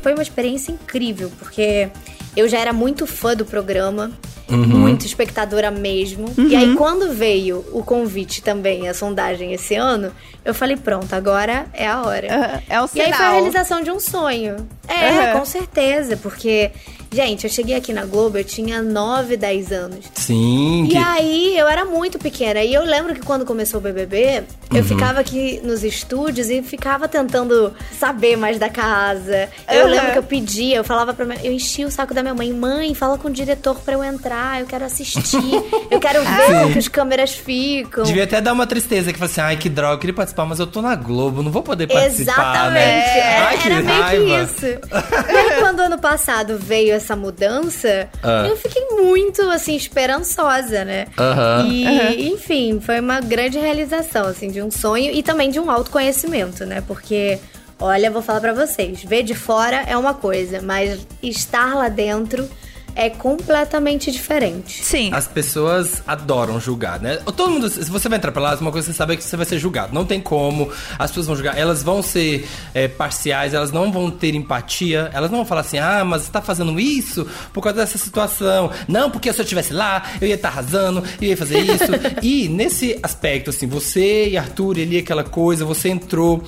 Foi 0.02 0.14
uma 0.14 0.24
experiência 0.24 0.72
incrível, 0.72 1.32
porque 1.40 1.90
eu 2.36 2.48
já 2.48 2.58
era 2.60 2.74
muito 2.74 3.06
fã 3.08 3.36
do 3.36 3.46
programa, 3.46 4.12
muito 4.50 5.06
espectadora 5.06 5.70
mesmo. 5.70 6.28
E 6.38 6.56
aí, 6.56 6.76
quando 6.76 7.12
veio 7.14 7.66
o 7.72 7.84
convite 7.84 8.42
também, 8.42 8.88
a 8.88 8.94
sondagem 8.94 9.54
esse 9.54 9.76
ano, 9.76 10.12
eu 10.46 10.54
falei: 10.54 10.78
pronto, 10.78 11.14
agora 11.14 11.66
é 11.74 11.86
a 11.88 12.02
hora. 12.02 12.28
Aham, 12.34 12.62
É 12.70 12.82
um 12.82 12.88
E 12.96 13.02
aí 13.02 13.08
foi 13.08 13.12
a 13.12 13.16
sinal. 13.18 13.32
realização 13.34 13.82
de 13.82 13.92
um 13.92 14.00
sonho. 14.00 14.56
É, 14.88 15.10
Aham. 15.10 15.40
com 15.40 15.46
certeza, 15.46 16.16
porque, 16.18 16.72
gente, 17.18 17.46
eu 17.46 17.50
cheguei 17.50 17.76
aqui 17.76 17.92
na 17.92 18.06
Globo, 18.06 18.38
eu 18.38 18.44
tinha 18.44 18.80
9, 18.82 19.36
10 19.38 19.72
anos. 19.72 20.06
Sim, 20.14 20.86
E 20.86 20.90
que... 20.90 20.98
aí, 20.98 21.58
eu 21.58 21.68
era 21.68 21.84
muito 21.84 22.20
pequena. 22.20 22.62
E 22.64 22.72
eu 22.74 22.84
lembro 22.84 23.16
que 23.16 23.22
quando 23.22 23.44
começou 23.44 23.80
o 23.80 23.84
BBB, 23.84 24.44
eu 24.72 24.78
Uhum. 24.78 24.84
ficava 24.84 25.20
aqui 25.20 25.60
nos 25.64 25.84
estúdios 25.84 26.50
e 26.52 26.62
ficava 26.62 27.08
tentando 27.08 27.74
saber 28.00 28.36
mais 28.38 28.60
da 28.60 28.70
casa. 28.70 29.50
Eu 29.68 29.86
Uhum. 29.86 29.92
lembro 29.92 30.12
que 30.12 30.18
eu 30.20 30.24
pedia, 30.24 30.76
eu 30.78 30.84
falava 30.84 31.12
pra 31.14 31.26
minha... 31.26 31.40
Eu 31.44 31.52
enchia 31.52 31.88
o 31.88 31.92
saco 31.92 32.14
da 32.14 32.22
minha 32.22 32.36
mãe. 32.36 32.54
Mãe, 32.54 32.94
fala 32.94 33.18
com 33.18 33.28
o 33.30 33.32
diretor 33.32 33.76
pra 33.84 33.96
eu 33.96 34.04
entrar. 34.04 34.62
Eu 34.62 34.68
quero 34.68 34.86
assistir. 34.86 35.18
eu 35.90 36.00
quero 36.00 36.22
ver 36.24 36.46
como 36.60 36.72
que 36.74 36.80
as 36.80 36.88
câmeras 36.88 37.32
ficam. 37.34 38.04
Devia 38.04 38.26
até 38.26 38.40
dar 38.40 38.54
uma 38.54 38.68
tristeza 38.68 39.12
que 39.12 39.18
fala 39.18 39.32
assim, 39.32 39.42
ai 39.42 39.58
que 39.58 39.70
droga, 39.70 39.96
eu 39.96 40.00
queria 40.00 40.14
participar, 40.14 40.46
mas 40.46 40.60
eu 40.60 40.68
tô 40.68 40.82
na 40.84 40.94
Globo, 40.96 41.42
não 41.42 41.52
vou 41.52 41.64
poder 41.64 41.88
participar, 41.88 42.32
Exatamente. 42.34 42.74
né? 42.74 43.18
É, 43.18 43.38
Ai, 43.40 43.58
que 43.58 43.68
era 43.68 43.82
meio 43.82 44.02
raiva. 44.02 44.26
que 44.26 44.44
isso. 44.44 44.66
E 44.68 45.36
aí, 45.36 45.60
quando 45.62 45.80
ano 45.80 45.98
passado 45.98 46.58
veio 46.60 46.96
essa 47.08 47.16
mudança, 47.16 48.10
Ah. 48.22 48.46
eu 48.50 48.58
fiquei 48.58 48.86
muito, 48.92 49.42
assim, 49.50 49.76
esperançosa, 49.76 50.84
né? 50.84 51.08
Aham. 51.18 51.66
E, 51.70 52.28
enfim, 52.30 52.82
foi 52.82 53.00
uma 53.00 53.22
grande 53.22 53.58
realização, 53.58 54.26
assim, 54.28 54.52
de 54.52 54.62
um 54.62 54.70
sonho 54.70 55.14
e 55.14 55.24
também 55.24 55.50
de 55.50 55.58
um 55.60 55.72
autoconhecimento, 55.72 56.66
né? 56.66 56.84
Porque, 56.86 57.40
olha, 57.80 58.12
vou 58.12 58.22
falar 58.22 58.42
pra 58.42 58.54
vocês, 58.54 59.02
ver 59.04 59.24
de 59.24 59.34
fora 59.34 59.84
é 59.88 59.96
uma 59.96 60.14
coisa, 60.14 60.62
mas 60.62 61.00
estar 61.24 61.74
lá 61.76 61.88
dentro 61.88 62.48
é 62.98 63.12
completamente 63.12 64.12
diferente. 64.12 64.84
Sim. 64.84 65.12
As 65.14 65.28
pessoas 65.28 66.02
adoram 66.08 66.60
julgar, 66.60 67.00
né? 67.00 67.18
Todo 67.18 67.52
mundo, 67.52 67.70
se 67.70 67.90
você 67.92 68.10
vai 68.10 68.18
entrar 68.18 68.32
pra 68.32 68.42
lá, 68.42 68.56
uma 68.56 68.72
coisa 68.72 68.88
que 68.88 68.94
você 68.94 68.98
sabe 68.98 69.14
é 69.14 69.16
que 69.16 69.24
você 69.24 69.38
vai 69.38 69.46
ser 69.46 69.60
julgado. 69.60 69.94
Não 69.94 70.04
tem 70.04 70.20
como. 70.20 70.72
As 70.98 71.12
pessoas 71.12 71.28
vão 71.28 71.36
julgar. 71.36 71.56
Elas 71.56 71.84
vão 71.84 72.02
ser 72.02 72.48
é, 72.74 72.88
parciais, 72.88 73.54
elas 73.54 73.72
não 73.72 73.92
vão 73.92 74.10
ter 74.10 74.34
empatia. 74.34 75.12
Elas 75.14 75.30
não 75.30 75.38
vão 75.38 75.46
falar 75.46 75.62
assim, 75.62 75.78
ah, 75.78 76.04
mas 76.04 76.24
você 76.24 76.32
tá 76.32 76.42
fazendo 76.42 76.80
isso 76.80 77.28
por 77.54 77.62
causa 77.62 77.78
dessa 77.78 78.00
situação. 78.00 78.72
Não, 78.88 79.12
porque 79.12 79.32
se 79.32 79.40
eu 79.40 79.44
estivesse 79.44 79.74
lá, 79.74 80.04
eu 80.20 80.28
ia 80.28 80.34
estar 80.34 80.50
arrasando, 80.50 81.04
eu 81.22 81.28
ia 81.28 81.38
fazer 81.38 81.60
isso. 81.60 81.92
e 82.24 82.50
nesse 82.50 82.98
aspecto, 83.04 83.52
assim, 83.52 83.68
você 83.68 84.30
e 84.30 84.38
Arthur, 84.38 84.80
ele 84.80 84.98
aquela 84.98 85.24
coisa, 85.24 85.64
você 85.64 85.90
entrou 85.90 86.44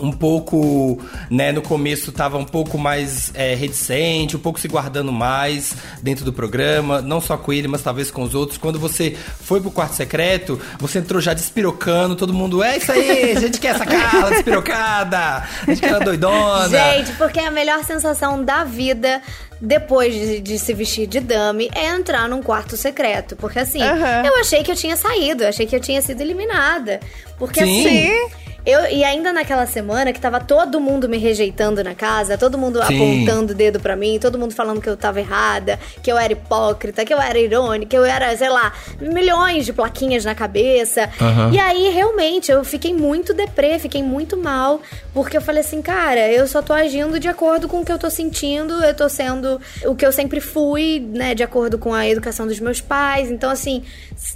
um 0.00 0.12
pouco, 0.12 0.98
né, 1.30 1.52
no 1.52 1.62
começo 1.62 2.12
tava 2.12 2.38
um 2.38 2.44
pouco 2.44 2.78
mais 2.78 3.30
é, 3.34 3.54
reticente, 3.54 4.36
um 4.36 4.40
pouco 4.40 4.58
se 4.58 4.68
guardando 4.68 5.12
mais 5.12 5.74
dentro 6.02 6.24
do 6.24 6.32
programa, 6.32 7.00
não 7.00 7.20
só 7.20 7.36
com 7.36 7.52
ele, 7.52 7.68
mas 7.68 7.82
talvez 7.82 8.10
com 8.10 8.22
os 8.22 8.34
outros. 8.34 8.58
Quando 8.58 8.78
você 8.78 9.16
foi 9.40 9.60
pro 9.60 9.70
quarto 9.70 9.94
secreto, 9.94 10.60
você 10.78 10.98
entrou 10.98 11.20
já 11.20 11.34
despirocando, 11.34 12.16
todo 12.16 12.32
mundo, 12.32 12.62
é 12.62 12.78
isso 12.78 12.92
aí, 12.92 13.32
a 13.32 13.40
gente 13.40 13.60
quer 13.60 13.74
essa 13.74 13.86
Carla 13.86 14.30
despirocada, 14.30 15.18
a 15.18 15.66
gente 15.66 15.80
quer 15.80 15.90
ela 15.90 16.04
doidona. 16.04 16.68
Gente, 16.68 17.12
porque 17.12 17.38
a 17.40 17.50
melhor 17.50 17.84
sensação 17.84 18.44
da 18.44 18.64
vida 18.64 19.20
depois 19.60 20.14
de, 20.14 20.40
de 20.40 20.58
se 20.58 20.72
vestir 20.72 21.06
de 21.06 21.20
dame 21.20 21.68
é 21.74 21.86
entrar 21.86 22.28
num 22.28 22.42
quarto 22.42 22.76
secreto. 22.76 23.36
Porque 23.36 23.58
assim, 23.58 23.82
Aham. 23.82 24.22
eu 24.24 24.36
achei 24.36 24.62
que 24.62 24.70
eu 24.70 24.76
tinha 24.76 24.96
saído, 24.96 25.44
eu 25.44 25.48
achei 25.48 25.66
que 25.66 25.76
eu 25.76 25.80
tinha 25.80 26.00
sido 26.00 26.20
eliminada. 26.20 27.00
Porque 27.38 27.60
Sim. 27.60 27.86
assim. 27.86 28.49
Eu, 28.64 28.84
e 28.86 29.02
ainda 29.02 29.32
naquela 29.32 29.66
semana 29.66 30.12
que 30.12 30.20
tava 30.20 30.40
todo 30.40 30.80
mundo 30.80 31.08
me 31.08 31.16
rejeitando 31.16 31.82
na 31.82 31.94
casa, 31.94 32.36
todo 32.36 32.58
mundo 32.58 32.78
Sim. 32.84 32.96
apontando 32.96 33.52
o 33.52 33.56
dedo 33.56 33.80
pra 33.80 33.96
mim, 33.96 34.18
todo 34.20 34.38
mundo 34.38 34.54
falando 34.54 34.80
que 34.80 34.88
eu 34.88 34.96
tava 34.96 35.20
errada, 35.20 35.78
que 36.02 36.10
eu 36.12 36.18
era 36.18 36.32
hipócrita, 36.32 37.04
que 37.04 37.12
eu 37.12 37.20
era 37.20 37.38
irônica, 37.38 37.90
que 37.90 37.96
eu 37.96 38.04
era, 38.04 38.36
sei 38.36 38.48
lá, 38.48 38.72
milhões 39.00 39.64
de 39.64 39.72
plaquinhas 39.72 40.24
na 40.24 40.34
cabeça. 40.34 41.10
Aham. 41.20 41.52
E 41.52 41.58
aí, 41.58 41.88
realmente, 41.88 42.52
eu 42.52 42.62
fiquei 42.64 42.92
muito 42.92 43.32
deprê, 43.32 43.78
fiquei 43.78 44.02
muito 44.02 44.36
mal, 44.36 44.80
porque 45.14 45.36
eu 45.36 45.40
falei 45.40 45.62
assim, 45.62 45.80
cara, 45.80 46.30
eu 46.30 46.46
só 46.46 46.60
tô 46.60 46.72
agindo 46.72 47.18
de 47.18 47.28
acordo 47.28 47.68
com 47.68 47.80
o 47.80 47.84
que 47.84 47.92
eu 47.92 47.98
tô 47.98 48.10
sentindo, 48.10 48.74
eu 48.84 48.94
tô 48.94 49.08
sendo 49.08 49.60
o 49.84 49.94
que 49.94 50.04
eu 50.04 50.12
sempre 50.12 50.40
fui, 50.40 51.00
né, 51.12 51.34
de 51.34 51.42
acordo 51.42 51.78
com 51.78 51.94
a 51.94 52.06
educação 52.06 52.46
dos 52.46 52.60
meus 52.60 52.80
pais. 52.80 53.30
Então, 53.30 53.50
assim, 53.50 53.82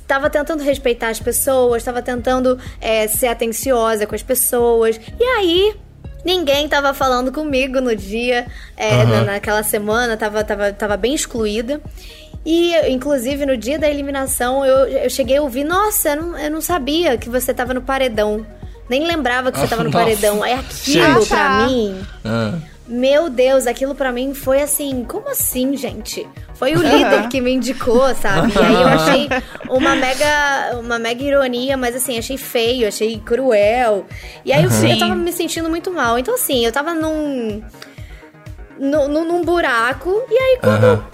tava 0.06 0.30
tentando 0.30 0.62
respeitar 0.62 1.08
as 1.08 1.20
pessoas, 1.20 1.82
tava 1.82 2.00
tentando 2.00 2.58
é, 2.80 3.06
ser 3.06 3.26
atenciosa 3.26 4.06
com 4.06 4.13
as 4.14 4.22
pessoas. 4.22 5.00
E 5.18 5.22
aí. 5.24 5.74
Ninguém 6.24 6.66
tava 6.66 6.94
falando 6.94 7.31
comigo 7.31 7.83
no 7.83 7.94
dia, 7.94 8.46
é, 8.79 8.94
Aham. 8.94 9.05
na- 9.05 9.22
naquela 9.33 9.62
semana, 9.62 10.16
tava, 10.16 10.42
tava, 10.42 10.72
tava 10.72 10.96
bem 10.96 11.14
excluída. 11.14 11.79
E, 12.46 12.74
inclusive, 12.90 13.44
no 13.44 13.59
dia 13.59 13.79
da 13.79 13.90
eliminação, 13.90 14.64
eu, 14.64 14.87
eu 14.88 15.11
cheguei 15.11 15.37
a 15.37 15.42
ouvir: 15.42 15.64
Nossa, 15.64 16.09
eu 16.11 16.22
não, 16.22 16.38
eu 16.38 16.50
não 16.50 16.61
sabia 16.62 17.18
que 17.18 17.29
você 17.29 17.53
tava 17.53 17.74
no 17.74 17.83
paredão. 17.83 18.46
Nem 18.88 19.07
lembrava 19.07 19.53
que 19.53 19.59
você 19.59 19.66
tava 19.66 19.85
no 19.85 19.90
Nossa. 19.92 20.03
paredão. 20.03 20.42
É 20.42 20.55
aquilo 20.55 21.14
Gente. 21.14 21.29
pra 21.29 21.66
mim. 21.66 22.07
Ah. 22.24 22.55
Meu 22.87 23.31
Deus, 23.31 23.66
aquilo 23.66 23.94
pra 23.94 24.12
mim 24.12 24.35
foi 24.35 24.61
assim, 24.61 25.05
como 25.05 25.29
assim, 25.31 25.75
gente? 25.77 26.29
Foi 26.55 26.75
o 26.77 26.83
líder 26.83 27.29
que 27.29 27.40
me 27.40 27.53
indicou, 27.55 28.14
sabe? 28.14 28.53
E 28.53 28.62
aí 28.62 28.75
eu 28.75 28.88
achei 28.88 29.29
uma 29.68 29.94
mega, 29.97 30.77
uma 30.79 30.99
mega 30.99 31.23
ironia, 31.23 31.77
mas 31.79 31.97
assim, 31.97 32.18
achei 32.18 32.37
feio, 32.37 32.87
achei 32.87 33.18
cruel. 33.18 34.05
E 34.44 34.53
aí 34.53 34.62
eu, 34.64 34.70
fui- 34.70 34.87
eu 34.88 34.94
Sim. 34.94 34.99
tava 34.99 35.14
me 35.14 35.33
sentindo 35.33 35.70
muito 35.70 35.90
mal. 35.90 36.18
Então 36.18 36.35
assim, 36.35 36.64
eu 36.64 36.70
tava 36.70 36.92
num, 36.94 37.62
num, 38.79 39.09
num- 39.25 39.42
buraco, 39.42 40.23
e 40.31 40.37
aí 40.38 40.59
quando 40.61 40.85
Aham. 40.85 41.05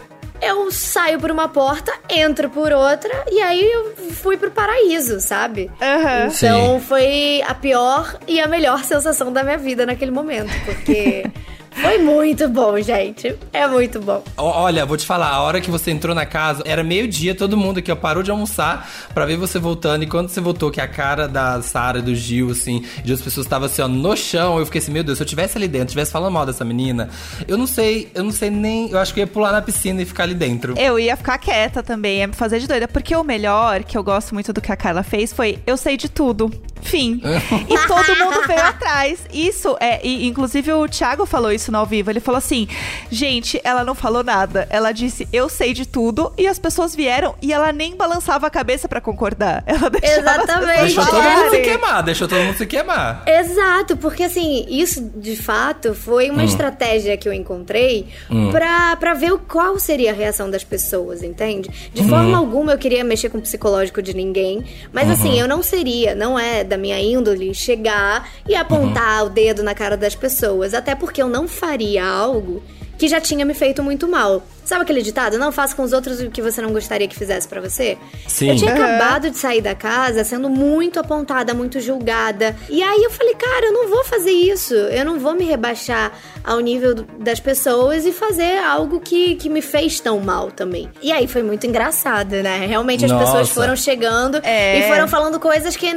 eu 0.43 0.71
saio 0.73 1.19
por 1.21 1.31
uma 1.31 1.49
porta, 1.49 1.93
entro 2.09 2.51
por 2.51 2.73
outra, 2.73 3.25
e 3.31 3.41
aí 3.41 3.65
eu 3.71 3.95
fui 4.13 4.37
pro 4.37 4.51
paraíso, 4.51 5.21
sabe? 5.21 5.71
Aham. 5.81 6.27
Então 6.27 6.79
Sim. 6.81 6.85
foi 6.87 7.43
a 7.47 7.55
pior 7.55 8.19
e 8.27 8.41
a 8.41 8.47
melhor 8.49 8.83
sensação 8.85 9.33
da 9.33 9.43
minha 9.45 9.59
vida 9.59 9.87
naquele 9.87 10.11
momento, 10.11 10.51
porque 10.65 11.25
foi 11.71 11.99
muito 11.99 12.49
bom, 12.49 12.81
gente. 12.81 13.37
É 13.53 13.67
muito 13.67 14.01
bom. 14.01 14.23
Olha, 14.37 14.85
vou 14.85 14.97
te 14.97 15.07
falar, 15.07 15.29
a 15.29 15.43
hora 15.43 15.61
que 15.61 15.71
você 15.71 15.91
entrou 15.91 16.15
na 16.15 16.27
casa, 16.27 16.63
era 16.67 16.83
meio-dia, 16.83 17.35
todo 17.35 17.57
mundo 17.57 17.79
aqui, 17.79 17.91
ó, 17.91 17.97
parou 17.97 18.23
de 18.23 18.31
almoçar 18.31 18.89
pra 19.15 19.25
ver 19.27 19.37
você 19.37 19.59
voltando. 19.59 20.03
E 20.03 20.07
quando 20.07 20.29
você 20.29 20.41
voltou, 20.41 20.71
que 20.71 20.81
a 20.81 20.89
cara 20.89 21.29
da 21.29 21.61
Sara, 21.63 22.03
do 22.03 22.15
Gil, 22.15 22.51
assim, 22.51 22.85
de 23.05 23.13
outras 23.13 23.23
pessoas 23.23 23.47
tava 23.47 23.67
assim, 23.67 23.83
ó, 23.83 23.89
no 23.89 24.17
chão, 24.17 24.59
eu 24.59 24.67
fiquei 24.67 24.81
assim, 24.81 24.93
meu 24.93 25.05
Deus, 25.05 25.19
se 25.19 25.23
eu 25.23 25.27
tivesse 25.27 25.57
ali 25.57 25.69
dentro, 25.69 25.89
tivesse 25.89 26.13
falando 26.13 26.33
mal 26.33 26.47
dessa 26.47 26.65
menina, 26.65 27.09
eu 27.47 27.57
não 27.57 27.67
sei, 27.67 28.11
eu 28.15 28.25
não 28.25 28.33
sei 28.33 28.51
nem. 28.51 28.91
Eu 28.91 28.99
acho 28.99 29.13
que 29.15 29.21
eu 29.21 29.23
ia 29.23 29.27
pular 29.27 29.53
na 29.53 29.63
piscina 29.63 30.03
e 30.03 30.05
ficar 30.05 30.25
ali 30.25 30.35
dentro. 30.35 30.75
Eu 30.79 30.99
ia 30.99 31.17
ficar 31.17 31.39
quieta 31.39 31.83
também, 31.83 32.19
ia 32.19 32.27
me 32.27 32.35
fazer 32.35 32.59
de 32.59 32.67
doida. 32.67 32.89
Porque 32.89 33.15
o 33.15 33.23
melhor, 33.23 33.85
que 33.85 33.97
eu 33.97 34.03
gosto 34.03 34.35
muito 34.35 34.53
do 34.53 34.61
que 34.61 34.73
a 34.73 34.77
Carla 34.77 35.03
fez, 35.03 35.33
foi 35.33 35.59
eu 35.67 35.77
sei 35.77 35.97
de 35.97 36.09
tudo. 36.09 36.51
Fim. 36.83 37.21
e 37.69 37.87
todo 37.87 38.17
mundo 38.17 38.47
veio 38.47 38.63
atrás. 38.63 39.21
Isso 39.33 39.77
é. 39.81 40.05
E, 40.05 40.27
inclusive 40.27 40.73
o 40.73 40.89
Thiago 40.89 41.27
falou 41.27 41.53
isso 41.53 41.60
no 41.69 41.79
ao 41.79 41.87
vivo. 41.87 42.11
Ele 42.11 42.21
falou 42.21 42.39
assim: 42.39 42.69
gente, 43.11 43.61
ela 43.65 43.83
não 43.85 43.95
falou 43.95 44.23
nada. 44.23 44.67
Ela 44.71 44.93
disse, 44.93 45.27
eu 45.33 45.49
sei 45.49 45.73
de 45.73 45.87
tudo. 45.87 46.33
E 46.39 46.47
as 46.47 46.59
pessoas 46.59 46.95
vieram 46.95 47.35
e 47.43 47.53
ela 47.53 47.73
nem 47.73 47.97
balançava 47.97 48.47
a 48.47 48.51
cabeça 48.51 48.89
pra 48.89 49.01
concordar. 49.01 49.65
Ela 49.67 49.91
deixava 49.91 50.21
Exatamente. 50.21 50.81
Deixou 50.81 51.07
todo 51.07 51.23
É. 51.23 51.37
mundo 51.37 51.51
se 51.51 51.61
queimar, 51.63 52.03
deixou 52.03 52.29
todo 52.29 52.43
mundo 52.43 52.57
se 52.57 52.67
queimar. 52.67 53.23
Exato, 53.27 53.97
porque 53.97 54.23
assim, 54.25 54.67
isso 54.69 55.11
de 55.17 55.35
fato 55.37 55.95
foi 55.95 56.31
Hum. 56.31 56.35
uma 56.35 56.45
estratégia 56.45 57.17
que 57.17 57.29
eu 57.29 57.33
encontrei 57.33 58.07
pra, 58.51 58.97
pra 58.97 59.15
ver 59.15 59.33
o- 59.33 59.39
qual 59.39 59.79
seria 59.79 60.11
a 60.11 60.15
reação 60.15 60.51
das 60.51 60.63
pessoas, 60.65 61.23
entende? 61.23 61.69
De 61.93 62.03
Uhum. 62.03 62.09
forma 62.09 62.37
alguma 62.39 62.73
eu 62.73 62.79
queria 62.79 63.03
mexer 63.03 63.29
com 63.31 63.39
o 63.39 63.41
psicológico 63.41 64.01
de 64.03 64.15
ninguém, 64.15 64.65
mas 64.93 65.07
Uhum. 65.07 65.13
assim, 65.13 65.41
eu 65.41 65.49
não 65.49 65.63
seria, 65.63 66.15
não 66.15 66.39
é 66.39 66.63
da 66.63 66.77
minha 66.77 67.01
índole 67.01 67.55
chegar 67.55 68.29
e 68.49 68.55
apontar 68.55 69.23
Uhum. 69.23 69.27
o 69.27 69.31
dedo 69.31 69.63
na 69.63 69.75
cara 69.75 69.97
das 69.97 70.15
pessoas, 70.15 70.75
até 70.75 70.95
porque 70.95 71.23
eu 71.23 71.29
não 71.29 71.49
faria 71.51 72.05
algo 72.05 72.63
que 72.97 73.09
já 73.09 73.21
tinha 73.21 73.45
me 73.45 73.55
feito 73.55 73.83
muito 73.83 74.09
mal. 74.09 74.43
Sabe 74.71 74.83
aquele 74.83 75.03
ditado? 75.03 75.37
Não 75.37 75.51
faça 75.51 75.75
com 75.75 75.83
os 75.83 75.93
outros 75.93 76.21
o 76.21 76.31
que 76.31 76.41
você 76.41 76.63
não 76.63 76.73
gostaria 76.73 77.09
que 77.09 77.17
fizesse 77.17 77.49
pra 77.49 77.61
você? 77.61 77.99
Sim. 78.29 78.51
Eu 78.51 78.57
tinha 78.57 78.73
Aham. 78.73 78.85
acabado 78.85 79.29
de 79.29 79.37
sair 79.37 79.61
da 79.61 79.75
casa 79.75 80.23
sendo 80.23 80.49
muito 80.49 81.01
apontada, 81.01 81.53
muito 81.53 81.81
julgada. 81.81 82.55
E 82.69 82.81
aí 82.81 83.03
eu 83.03 83.11
falei, 83.11 83.35
cara, 83.35 83.67
eu 83.67 83.73
não 83.73 83.89
vou 83.89 84.05
fazer 84.05 84.31
isso. 84.31 84.73
Eu 84.75 85.05
não 85.05 85.19
vou 85.19 85.35
me 85.35 85.45
rebaixar 85.45 86.13
ao 86.45 86.61
nível 86.61 86.95
das 87.19 87.41
pessoas 87.41 88.07
e 88.07 88.13
fazer 88.13 88.59
algo 88.59 89.01
que, 89.01 89.35
que 89.35 89.49
me 89.49 89.61
fez 89.61 89.99
tão 89.99 90.21
mal 90.21 90.53
também. 90.53 90.89
E 91.03 91.11
aí 91.11 91.27
foi 91.27 91.43
muito 91.43 91.67
engraçado, 91.67 92.31
né? 92.37 92.65
Realmente 92.65 93.05
as 93.05 93.11
Nossa. 93.11 93.25
pessoas 93.25 93.49
foram 93.51 93.75
chegando 93.75 94.39
É. 94.45 94.79
e 94.79 94.89
foram 94.89 95.09
falando 95.09 95.41
coisas 95.41 95.75
que, 95.75 95.89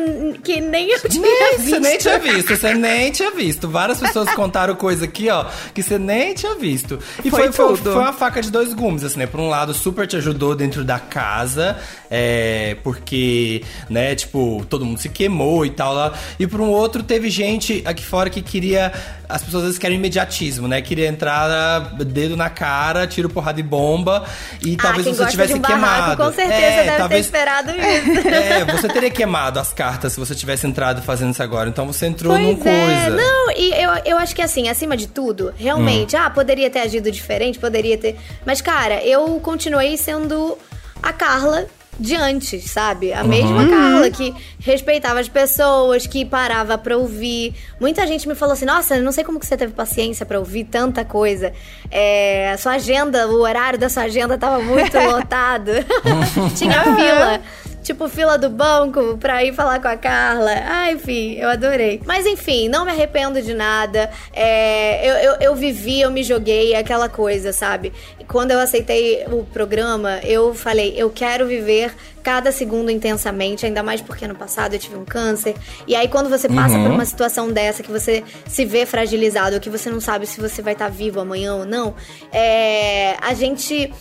que 0.43 0.59
nem 0.59 0.89
eu 0.89 0.99
tinha 1.07 1.21
Nem, 1.21 1.57
visto. 1.57 1.69
você 1.69 1.79
nem 1.79 1.97
tinha 1.99 2.17
visto, 2.17 2.55
você 2.57 2.73
nem 2.73 3.11
tinha 3.11 3.29
visto. 3.29 3.69
Várias 3.69 3.99
pessoas 3.99 4.33
contaram 4.33 4.73
coisa 4.75 5.05
aqui, 5.05 5.29
ó, 5.29 5.45
que 5.75 5.83
você 5.83 5.99
nem 5.99 6.33
tinha 6.33 6.55
visto. 6.55 6.97
E 7.23 7.29
Foi 7.29 7.51
foi, 7.51 7.51
foi, 7.51 7.77
foi 7.77 7.93
uma 8.01 8.13
faca 8.13 8.41
de 8.41 8.49
dois 8.49 8.62
gumes, 8.71 9.03
assim, 9.03 9.17
né? 9.17 9.25
Por 9.25 9.39
um 9.39 9.49
lado, 9.49 9.73
super 9.73 10.05
te 10.05 10.15
ajudou 10.17 10.55
dentro 10.55 10.83
da 10.83 10.99
casa, 10.99 11.75
é, 12.09 12.77
porque, 12.83 13.63
né, 13.89 14.13
tipo, 14.13 14.63
todo 14.69 14.85
mundo 14.85 14.99
se 14.99 15.09
queimou 15.09 15.65
e 15.65 15.71
tal 15.71 15.93
lá. 15.93 16.13
E 16.39 16.45
por 16.45 16.61
um 16.61 16.69
outro, 16.69 17.01
teve 17.01 17.29
gente 17.31 17.81
aqui 17.85 18.05
fora 18.05 18.29
que 18.29 18.41
queria. 18.43 18.91
As 19.27 19.41
pessoas 19.41 19.63
às 19.63 19.67
vezes 19.69 19.79
querem 19.79 19.97
imediatismo, 19.97 20.67
né? 20.67 20.79
Queria 20.81 21.07
entrar 21.07 21.79
dedo 22.05 22.37
na 22.37 22.49
cara, 22.51 23.07
tiro 23.07 23.27
porrada 23.29 23.59
e 23.59 23.63
bomba. 23.63 24.25
E 24.61 24.75
talvez 24.75 25.07
ah, 25.07 25.09
quem 25.09 25.13
você 25.17 25.25
tivesse 25.31 25.53
um 25.55 25.59
barraco, 25.59 25.81
queimado. 26.17 26.23
com 26.23 26.33
certeza 26.33 26.61
É, 26.61 26.83
deve 26.83 26.97
talvez- 26.97 27.27
ter 27.29 27.37
esperado 27.37 27.71
isso. 27.75 28.27
é, 28.27 28.65
você 28.65 28.87
teria 28.89 29.09
queimado 29.09 29.59
as 29.59 29.73
cartas 29.73 30.13
se 30.13 30.19
você 30.19 30.35
tivesse 30.35 30.67
entrado 30.67 31.01
fazendo 31.01 31.31
isso 31.31 31.41
agora. 31.41 31.67
Então 31.67 31.87
você 31.87 32.05
entrou 32.05 32.37
num 32.37 32.55
Pois 32.55 32.67
é, 32.75 32.85
coisa. 33.09 33.17
não, 33.23 33.42
e 33.57 33.71
eu, 33.73 33.91
eu 34.05 34.17
acho 34.17 34.35
que 34.35 34.41
assim, 34.41 34.69
acima 34.69 34.95
de 34.95 35.07
tudo, 35.07 35.53
realmente, 35.57 36.15
ah, 36.15 36.29
poderia 36.29 36.69
ter 36.69 36.79
agido 36.79 37.11
diferente, 37.11 37.59
poderia 37.59 37.97
ter. 37.97 38.17
Mas, 38.45 38.61
cara, 38.61 39.03
eu 39.03 39.39
continuei 39.39 39.97
sendo 39.97 40.57
a 41.01 41.11
Carla 41.11 41.67
de 41.99 42.15
antes, 42.15 42.71
sabe? 42.71 43.13
A 43.13 43.23
mesma 43.23 43.67
Carla 43.67 44.09
que 44.09 44.33
respeitava 44.59 45.19
as 45.19 45.29
pessoas, 45.29 46.07
que 46.07 46.25
parava 46.25 46.77
pra 46.77 46.97
ouvir. 46.97 47.53
Muita 47.79 48.05
gente 48.07 48.27
me 48.27 48.35
falou 48.35 48.53
assim: 48.53 48.65
nossa, 48.65 48.99
não 48.99 49.11
sei 49.11 49.23
como 49.23 49.39
que 49.39 49.45
você 49.45 49.55
teve 49.55 49.73
paciência 49.73 50.25
pra 50.25 50.39
ouvir 50.39 50.63
tanta 50.65 51.05
coisa. 51.05 51.53
É, 51.91 52.51
a 52.51 52.57
sua 52.57 52.73
agenda, 52.73 53.27
o 53.27 53.41
horário 53.41 53.77
da 53.77 53.89
sua 53.89 54.03
agenda 54.03 54.37
tava 54.37 54.59
muito 54.59 54.97
lotado. 54.97 55.71
Tinha 56.57 56.83
fila. 56.83 57.41
Tipo, 57.83 58.07
fila 58.07 58.37
do 58.37 58.49
banco 58.49 59.17
pra 59.17 59.43
ir 59.43 59.53
falar 59.53 59.81
com 59.81 59.89
a 59.89 59.97
Carla. 59.97 60.51
Ah, 60.65 60.91
enfim, 60.91 61.33
eu 61.33 61.49
adorei. 61.49 62.01
Mas 62.05 62.25
enfim, 62.25 62.69
não 62.69 62.85
me 62.85 62.91
arrependo 62.91 63.41
de 63.41 63.53
nada. 63.53 64.09
É, 64.31 65.05
eu, 65.05 65.15
eu, 65.15 65.37
eu 65.41 65.55
vivi, 65.55 65.99
eu 65.99 66.09
me 66.09 66.23
joguei, 66.23 66.73
aquela 66.75 67.09
coisa, 67.09 67.51
sabe? 67.51 67.91
Quando 68.25 68.51
eu 68.51 68.59
aceitei 68.59 69.25
o 69.27 69.43
programa, 69.43 70.21
eu 70.23 70.53
falei, 70.53 70.93
eu 70.95 71.09
quero 71.09 71.45
viver 71.45 71.93
cada 72.23 72.53
segundo 72.53 72.89
intensamente, 72.89 73.65
ainda 73.65 73.83
mais 73.83 73.99
porque 73.99 74.25
no 74.25 74.33
passado 74.33 74.73
eu 74.73 74.79
tive 74.79 74.95
um 74.95 75.03
câncer. 75.03 75.53
E 75.85 75.93
aí, 75.93 76.07
quando 76.07 76.29
você 76.29 76.47
passa 76.47 76.79
por 76.79 76.89
uma 76.89 77.03
situação 77.03 77.51
dessa, 77.51 77.83
que 77.83 77.91
você 77.91 78.23
se 78.47 78.63
vê 78.63 78.85
fragilizado, 78.85 79.59
que 79.59 79.69
você 79.69 79.89
não 79.89 79.99
sabe 79.99 80.25
se 80.25 80.39
você 80.39 80.61
vai 80.61 80.71
estar 80.71 80.87
vivo 80.89 81.19
amanhã 81.19 81.55
ou 81.55 81.65
não, 81.65 81.93
é, 82.31 83.17
a 83.21 83.33
gente 83.33 83.91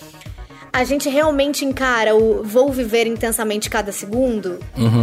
a 0.72 0.84
gente 0.84 1.08
realmente 1.08 1.64
encara 1.66 2.16
o 2.16 2.42
vou 2.42 2.70
viver 2.72 3.06
intensamente 3.06 3.68
cada 3.68 3.92
segundo 3.92 4.58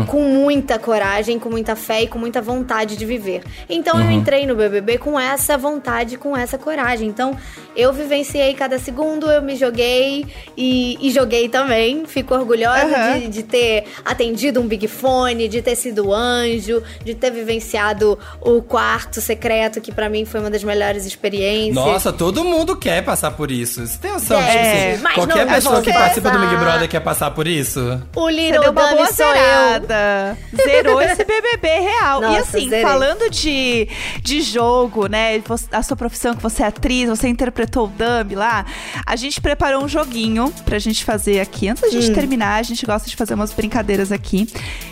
com 0.07 0.23
muita 0.23 0.79
coragem, 0.79 1.37
com 1.37 1.49
muita 1.49 1.75
fé 1.75 2.03
e 2.03 2.07
com 2.07 2.17
muita 2.17 2.41
vontade 2.41 2.97
de 2.97 3.05
viver. 3.05 3.43
Então 3.69 4.01
eu 4.01 4.09
entrei 4.09 4.47
no 4.47 4.55
BBB 4.55 4.97
com 4.97 5.19
essa 5.19 5.57
vontade, 5.57 6.17
com 6.17 6.35
essa 6.35 6.57
coragem. 6.57 7.07
Então 7.07 7.37
eu 7.75 7.93
vivenciei 7.93 8.53
cada 8.55 8.79
segundo, 8.79 9.29
eu 9.29 9.43
me 9.43 9.55
joguei 9.55 10.25
e, 10.57 10.97
e 10.99 11.11
joguei 11.11 11.47
também. 11.47 12.03
Fico 12.07 12.33
orgulhosa 12.33 12.95
Aham. 12.95 13.19
de, 13.19 13.27
de 13.27 13.43
ter 13.43 13.83
atendido 14.03 14.59
um 14.59 14.67
Big 14.67 14.87
Fone, 14.87 15.47
de 15.47 15.61
ter 15.61 15.75
sido 15.75 16.11
anjo, 16.11 16.81
de 17.05 17.13
ter 17.13 17.29
vivenciado 17.29 18.17
o 18.41 18.61
quarto 18.63 19.21
secreto, 19.21 19.79
que 19.79 19.91
pra 19.91 20.09
mim 20.09 20.25
foi 20.25 20.39
uma 20.39 20.49
das 20.49 20.63
melhores 20.63 21.05
experiências. 21.05 21.75
Nossa, 21.75 22.11
todo 22.11 22.43
mundo 22.43 22.75
quer 22.75 23.03
passar 23.03 23.31
por 23.31 23.51
isso. 23.51 23.85
Você 23.85 23.99
tem 23.99 24.11
noção? 24.11 24.41
Gente, 24.41 24.51
tipo 24.51 24.65
assim, 24.65 25.03
mas 25.03 25.13
qualquer 25.13 25.45
não 25.45 25.58
pessoa 25.61 25.81
que 25.81 25.93
participa 25.93 26.31
do 26.31 26.39
Big. 26.39 26.55
Brother 26.57 26.89
quer 26.89 26.99
passar 26.99 27.31
por 27.31 27.47
isso? 27.47 28.01
O 28.15 28.29
Little 28.29 28.61
deu 28.61 28.71
uma 28.71 28.81
Dummy 28.83 28.95
boa 28.95 29.13
sou 29.13 29.25
eu. 29.25 29.33
zerada. 29.33 30.37
Zerou 30.63 31.01
esse 31.01 31.23
BBB 31.23 31.67
real. 31.79 32.19
e 32.19 32.25
Nossa, 32.25 32.39
assim, 32.57 32.69
zerei. 32.69 32.83
falando 32.85 33.29
de, 33.29 33.87
de 34.21 34.41
jogo, 34.41 35.07
né? 35.07 35.41
A 35.71 35.83
sua 35.83 35.95
profissão, 35.95 36.33
que 36.35 36.41
você 36.43 36.63
é 36.63 36.67
atriz, 36.67 37.09
você 37.09 37.27
interpretou 37.27 37.85
o 37.85 37.87
Dummy 37.87 38.35
lá. 38.35 38.65
A 39.05 39.15
gente 39.15 39.39
preparou 39.41 39.83
um 39.83 39.87
joguinho 39.87 40.51
pra 40.65 40.79
gente 40.79 41.03
fazer 41.03 41.39
aqui. 41.39 41.67
Antes 41.67 41.81
da 41.83 41.87
Hum. 41.89 41.91
gente 42.01 42.13
terminar, 42.13 42.55
a 42.59 42.63
gente 42.63 42.85
gosta 42.85 43.09
de 43.09 43.15
fazer 43.15 43.33
umas 43.33 43.51
brincadeiras 43.53 44.11
aqui. 44.11 44.47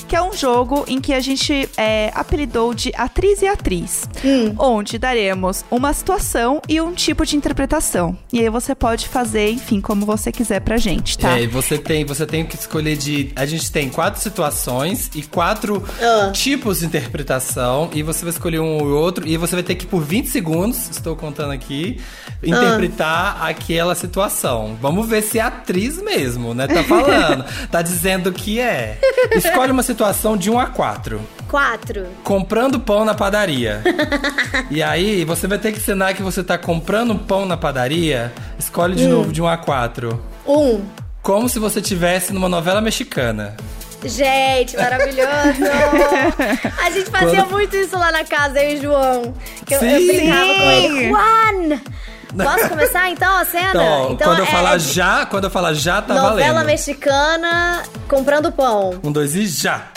Que 0.08 0.16
é 0.16 0.22
um 0.22 0.32
jogo 0.34 0.86
em 0.88 1.02
que 1.02 1.14
a 1.14 1.20
gente 1.20 1.68
é, 1.76 2.12
apelidou 2.16 2.74
de 2.74 2.92
Atriz 2.96 3.42
e 3.42 3.48
Atriz. 3.48 4.08
Hum. 4.24 4.56
Onde 4.58 4.98
daremos 4.98 5.66
uma 5.70 5.92
situação 5.94 6.62
e 6.68 6.80
um 6.80 6.94
tipo 6.94 7.26
de 7.26 7.36
interpretação. 7.36 8.18
E 8.32 8.40
aí 8.40 8.50
você 8.50 8.74
pode 8.74 9.08
fazer, 9.10 9.50
enfim, 9.52 9.82
como 9.82 10.06
você 10.06 10.32
quiser 10.32 10.62
pra 10.62 10.78
gente, 10.78 11.18
tá? 11.18 11.38
É, 11.38 11.44
e 11.44 11.48
você 11.48 11.78
tem, 11.78 12.06
você 12.06 12.26
tem 12.26 12.46
que 12.46 12.56
escolher 12.56 12.96
de. 12.96 13.32
A 13.36 13.46
gente 13.46 13.70
tem 13.70 13.90
quatro 13.90 14.22
situações 14.22 15.10
e 15.14 15.22
quatro 15.24 15.84
Ah. 16.02 16.32
tipos 16.32 16.80
de 16.80 16.86
interpretação. 16.86 17.90
E 17.94 18.02
você 18.02 18.24
vai 18.24 18.32
escolher 18.32 18.60
um 18.60 18.78
ou 18.78 18.88
outro. 18.90 19.28
E 19.28 19.36
você 19.36 19.56
vai 19.56 19.64
ter 19.64 19.76
que, 19.76 19.86
por 19.86 20.02
20 20.02 20.28
segundos, 20.30 20.90
estou 20.90 21.16
contando 21.18 21.52
aqui, 21.52 22.00
interpretar 22.42 23.44
aquela 23.46 23.94
situação. 23.94 24.78
Vamos 24.82 25.08
ver 25.08 25.22
se 25.22 25.38
é 25.38 25.42
atriz 25.42 26.02
mesmo, 26.02 26.54
né? 26.54 26.66
Tá 26.68 26.82
falando. 26.84 27.44
tá 27.70 27.82
dizendo 27.82 28.32
que 28.32 28.60
é. 28.60 28.98
Escolhe 29.36 29.72
uma 29.72 29.84
situação 29.84 29.97
de 30.38 30.52
1 30.52 30.60
a 30.60 30.66
4. 30.68 31.22
Quatro. 31.48 32.08
Comprando 32.24 32.80
pão 32.80 33.06
na 33.06 33.14
padaria. 33.14 33.82
e 34.70 34.84
aí, 34.84 35.24
você 35.24 35.48
vai 35.48 35.58
ter 35.58 35.72
que 35.72 35.80
ensinar 35.80 36.14
que 36.14 36.22
você 36.22 36.44
tá 36.44 36.58
comprando 36.58 37.16
pão 37.16 37.46
na 37.46 37.56
padaria. 37.58 38.32
Escolhe 38.60 38.96
de 38.96 39.08
novo 39.08 39.32
de 39.32 39.42
1 39.42 39.48
a 39.48 39.58
4. 39.58 40.22
Um. 40.46 40.82
Como 41.22 41.50
se 41.50 41.60
você 41.60 41.82
tivesse 41.82 42.34
numa 42.34 42.48
novela 42.50 42.80
mexicana. 42.82 43.56
Gente, 44.06 44.78
maravilhoso! 44.78 45.28
A 46.86 46.90
gente 46.92 47.10
fazia 47.10 47.42
Quando- 47.42 47.52
muito 47.52 47.76
isso 47.76 47.98
lá 47.98 48.12
na 48.12 48.24
casa, 48.24 48.64
eu 48.64 48.72
e 48.72 48.76
o 48.76 48.82
João. 48.82 49.34
Que 49.66 49.74
eu, 49.74 49.82
eu 49.82 50.00
Sim. 50.00 50.08
brincava 50.08 50.54
com 50.54 50.72
ele. 50.72 51.10
Juan! 51.10 51.82
Posso 52.36 52.70
começar 52.70 53.10
então 53.10 53.38
a 53.38 53.46
cena? 53.46 53.72
Então, 54.10 54.28
quando 54.28 54.40
eu 54.40 54.46
é 54.46 54.48
falar 54.48 54.78
de 54.78 54.94
já, 54.94 55.26
quando 55.26 55.44
eu 55.46 55.50
falar 55.50 55.74
já, 55.74 56.02
tá 56.02 56.14
Novela 56.14 56.54
valendo. 56.54 56.66
mexicana 56.68 57.84
comprando 58.08 58.52
pão. 58.52 59.00
Um, 59.04 59.12
dois 59.12 59.36
e 59.36 59.48
já. 59.48 59.88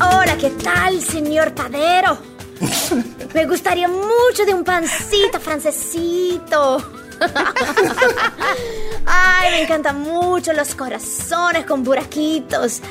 Hola, 0.00 0.36
¿qué 0.38 0.50
tal, 0.62 0.94
señor 1.00 1.50
padero? 1.52 2.18
Me 3.34 3.44
gustaría 3.46 3.88
mucho 3.88 4.44
de 4.46 4.54
un 4.54 4.62
pancito 4.64 5.38
francesito. 5.40 6.82
Ay, 9.06 9.50
me 9.52 9.62
encanta 9.62 9.92
mucho 9.94 10.52
los 10.52 10.74
corazones 10.74 11.64
con 11.64 11.82
buraquitos. 11.82 12.82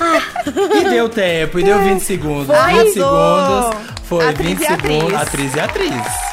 Ah, 0.00 0.20
E 0.46 0.84
deu 0.88 1.08
tempo, 1.08 1.58
e 1.58 1.64
deu 1.64 1.78
20 1.80 2.00
segundos. 2.00 2.46
Foi. 2.46 2.56
20 2.56 3.00
Arrasou. 3.00 3.70
segundos. 3.72 3.98
Foi 4.04 4.28
Atriz 4.28 4.48
20 4.58 4.60
e 4.62 4.66
segundos. 4.66 5.14
atriz. 5.14 5.22
Atriz 5.22 5.54
e 5.54 5.60
atriz. 5.60 6.31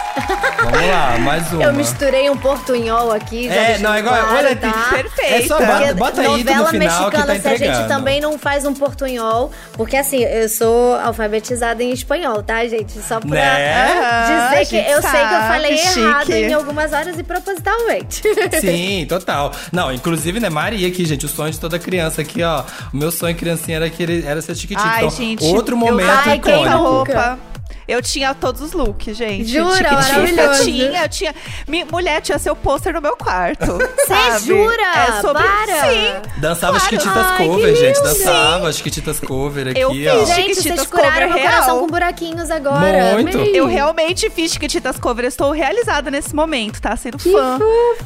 Vamos 0.64 0.88
lá, 0.90 1.18
mais 1.20 1.52
uma. 1.54 1.64
eu 1.64 1.74
misturei 1.74 2.30
um 2.30 2.38
portunhol 2.38 3.12
aqui. 3.12 3.48
Já 3.48 3.54
É, 3.54 3.78
não, 3.80 3.94
é 3.94 4.00
igual- 4.00 4.16
claro, 4.16 4.38
olha, 4.38 4.56
tá? 4.56 4.72
perfeito. 4.92 5.34
É 5.34 5.48
só 5.48 5.58
bota, 5.60 5.94
bota 5.94 6.22
aí 6.22 6.28
no 6.28 6.38
novela 6.38 6.70
final 6.70 7.10
que 7.12 7.18
mexicana, 7.18 7.26
tá 7.26 7.40
se 7.40 7.48
a 7.48 7.52
gente 7.52 7.64
entregando. 7.64 7.88
também 7.88 8.22
não 8.22 8.38
faz 8.38 8.66
um 8.66 8.74
portunhol, 8.74 9.52
porque 9.74 9.96
assim, 9.98 10.24
eu 10.24 10.50
sou 10.50 10.96
alfabetizada 10.96 11.82
em 11.84 11.92
espanhol, 11.92 12.44
tá, 12.44 12.66
gente? 12.68 12.92
Só 13.02 13.20
pra 13.20 13.30
Né? 13.30 13.86
Dizer 14.26 14.62
a 14.62 14.66
que 14.66 14.92
eu 14.92 15.02
sei 15.02 15.12
que 15.12 15.18
eu 15.18 15.30
sabe, 15.32 15.48
falei 15.48 15.78
chique. 15.78 16.00
errado 16.00 16.32
em 16.32 16.54
algumas 16.54 16.94
horas 16.94 17.18
e 17.18 17.24
propositalmente. 17.24 18.22
Sim, 18.60 19.06
total. 19.08 19.52
Não, 19.72 19.92
inclusive, 19.94 20.40
né, 20.40 20.50
Maria 20.50 20.88
aqui, 20.88 21.06
gente, 21.06 21.26
o 21.26 21.30
sonho 21.30 21.52
de 21.52 21.60
toda 21.60 21.80
criança 21.80 22.22
aqui, 22.22 22.44
ó. 22.44 22.64
O 22.94 22.98
meu 22.98 23.12
sonho 23.12 23.36
criancinha 23.36 23.78
era, 23.78 23.90
que 23.90 24.04
ele, 24.04 24.26
era 24.28 24.42
ser 24.42 24.56
chiquitito. 24.56 24.86
Ai, 24.88 24.98
então, 25.06 25.10
gente. 25.12 25.46
outro 25.46 25.78
momento 25.78 26.10
Ai, 26.26 26.40
quem 26.40 26.54
icônico. 26.64 26.78
roupa. 26.78 27.40
Eu 27.88 28.02
tinha 28.02 28.36
todos 28.36 28.62
os 28.62 28.72
looks, 28.72 29.18
gente. 29.18 29.48
Jura? 29.50 29.92
Maravilhoso. 29.94 30.60
Eu 30.62 30.64
tinha, 30.66 31.04
eu 31.04 31.10
tinha. 31.10 31.36
Mi- 31.68 31.84
mulher 31.86 32.22
tinha 32.22 32.38
seu 32.38 32.56
pôster 32.56 32.94
no 32.94 33.02
meu 33.02 33.18
quarto. 33.18 33.66
Você 33.66 34.46
jura? 34.46 34.84
É 35.08 35.22
sobre... 35.22 35.42
Para. 35.44 35.90
Sim. 35.90 36.40
Dançava 36.40 36.74
Claro. 36.80 36.84
Chiquititas 36.86 37.26
Ai, 37.26 37.38
que 37.38 37.48
cover, 37.48 37.76
gente. 37.76 37.96
lindo. 37.98 38.04
Dançava 38.08 38.74
Chiquititas 38.74 39.20
cover 39.20 39.68
aqui, 39.70 39.80
Eu 39.80 39.90
ó. 39.90 39.92
fiz, 39.94 40.06
Gente, 40.36 40.40
Chiquititas 40.56 40.64
vocês 40.76 40.88
curaram 40.88 41.12
cover 41.28 41.30
meu 41.34 41.40
coração 41.52 41.74
real. 41.76 41.80
com 41.80 41.88
buraquinhos 41.88 42.52
agora. 42.52 43.12
Muito. 43.14 43.38
Amei. 43.38 43.60
Eu 43.60 43.66
realmente 43.66 44.30
fiz 44.30 44.52
Chiquititas 44.52 44.98
Cover. 45.00 45.26
Estou 45.26 45.52
realizada 45.52 46.12
nesse 46.12 46.36
momento, 46.36 46.80
tá? 46.80 46.96
Sendo 46.96 47.18
fã. 47.18 47.58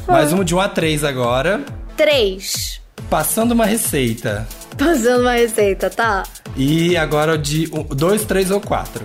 Mais 0.08 0.32
um 0.32 0.43
de 0.43 0.56
1 0.56 0.60
a 0.62 0.69
3 0.69 1.04
agora. 1.04 1.62
Três. 1.97 2.82
Passando 3.10 3.52
uma 3.52 3.65
receita. 3.65 4.47
Passando 4.78 5.21
uma 5.21 5.34
receita, 5.34 5.89
tá? 5.89 6.23
E 6.56 6.95
agora 6.97 7.38
de 7.38 7.67
2, 7.67 8.23
3 8.26 8.49
ou 8.52 8.60
4. 8.62 9.04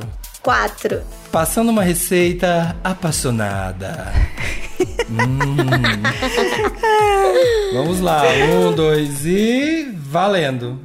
Quatro. 0.49 1.03
Passando 1.31 1.69
uma 1.69 1.83
receita 1.83 2.75
apaixonada. 2.83 4.15
Hum. 5.11 5.45
Vamos 7.75 8.01
lá. 8.01 8.23
Um, 8.51 8.73
dois 8.73 9.27
e. 9.27 9.93
Valendo. 9.95 10.81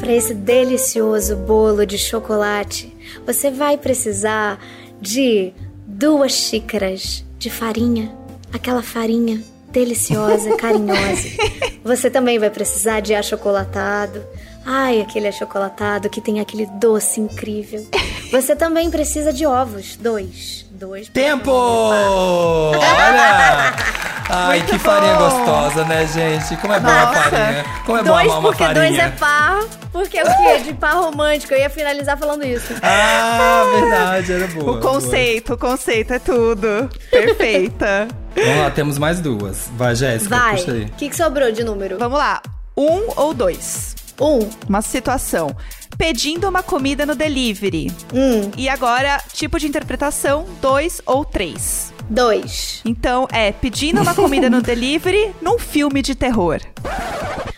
Para 0.00 0.12
esse 0.12 0.34
delicioso 0.34 1.36
bolo 1.36 1.86
de 1.86 1.98
chocolate, 1.98 2.92
você 3.24 3.52
vai 3.52 3.78
precisar 3.78 4.58
de 5.00 5.52
duas 5.86 6.32
xícaras 6.32 7.24
de 7.38 7.48
farinha, 7.48 8.12
aquela 8.52 8.82
farinha 8.82 9.40
deliciosa, 9.70 10.56
carinhosa. 10.56 11.28
Você 11.84 12.08
também 12.08 12.38
vai 12.38 12.48
precisar 12.48 13.00
de 13.00 13.14
achocolatado. 13.14 14.24
Ai, 14.66 15.00
aquele 15.00 15.28
achocolatado 15.28 16.08
que 16.08 16.20
tem 16.20 16.40
aquele 16.40 16.66
doce 16.66 17.20
incrível. 17.20 17.86
Você 18.30 18.56
também 18.56 18.90
precisa 18.90 19.32
de 19.32 19.46
ovos, 19.46 19.96
dois, 19.96 20.66
dois. 20.70 21.08
Tempo! 21.08 21.50
Olha! 21.50 23.74
Ai, 24.26 24.60
Muito 24.60 24.70
que 24.72 24.78
farinha 24.78 25.16
bom. 25.16 25.28
gostosa, 25.28 25.84
né, 25.84 26.06
gente? 26.06 26.56
Como 26.56 26.72
é 26.72 26.80
boa 26.80 26.92
a 26.94 27.04
Nossa. 27.06 27.20
farinha. 27.30 27.64
Como 27.84 27.98
é 27.98 28.02
Dois 28.02 28.26
amar 28.26 28.38
uma 28.38 28.48
porque 28.48 28.64
farinha. 28.64 28.88
dois 28.88 28.98
é 28.98 29.10
par, 29.10 29.62
porque 29.92 30.22
o 30.22 30.24
quê? 30.24 30.58
De 30.64 30.72
par 30.72 30.94
romântico. 30.94 31.52
Eu 31.52 31.58
ia 31.58 31.68
finalizar 31.68 32.16
falando 32.18 32.42
isso. 32.42 32.72
Ah, 32.82 33.64
verdade, 33.78 34.32
era 34.32 34.46
boa. 34.48 34.72
O 34.72 34.80
conceito, 34.80 35.52
o 35.52 35.58
conceito 35.58 36.14
é 36.14 36.18
tudo. 36.18 36.88
Perfeita. 37.10 38.08
boa. 38.34 38.46
Vamos 38.46 38.62
lá, 38.62 38.70
temos 38.70 38.98
mais 38.98 39.20
duas. 39.20 39.68
Vai, 39.76 39.94
Jéssica, 39.94 40.34
Vai. 40.34 40.56
puxa 40.56 40.72
aí. 40.72 40.84
O 40.84 40.88
que, 40.92 41.10
que 41.10 41.16
sobrou 41.16 41.52
de 41.52 41.62
número? 41.62 41.98
Vamos 41.98 42.18
lá. 42.18 42.40
Um 42.74 43.02
ou 43.16 43.34
dois? 43.34 43.94
Um. 44.20 44.48
Uma 44.68 44.82
situação. 44.82 45.54
Pedindo 45.96 46.48
uma 46.48 46.62
comida 46.62 47.06
no 47.06 47.14
delivery. 47.14 47.90
Um. 48.12 48.50
E 48.56 48.68
agora, 48.68 49.22
tipo 49.32 49.58
de 49.58 49.66
interpretação, 49.66 50.44
dois 50.60 51.00
ou 51.06 51.24
três. 51.24 51.93
Dois. 52.08 52.80
Então, 52.84 53.26
é 53.32 53.52
pedindo 53.52 54.00
uma 54.02 54.14
comida 54.14 54.48
no 54.50 54.60
delivery 54.62 55.34
num 55.40 55.58
filme 55.58 56.02
de 56.02 56.14
terror. 56.14 56.60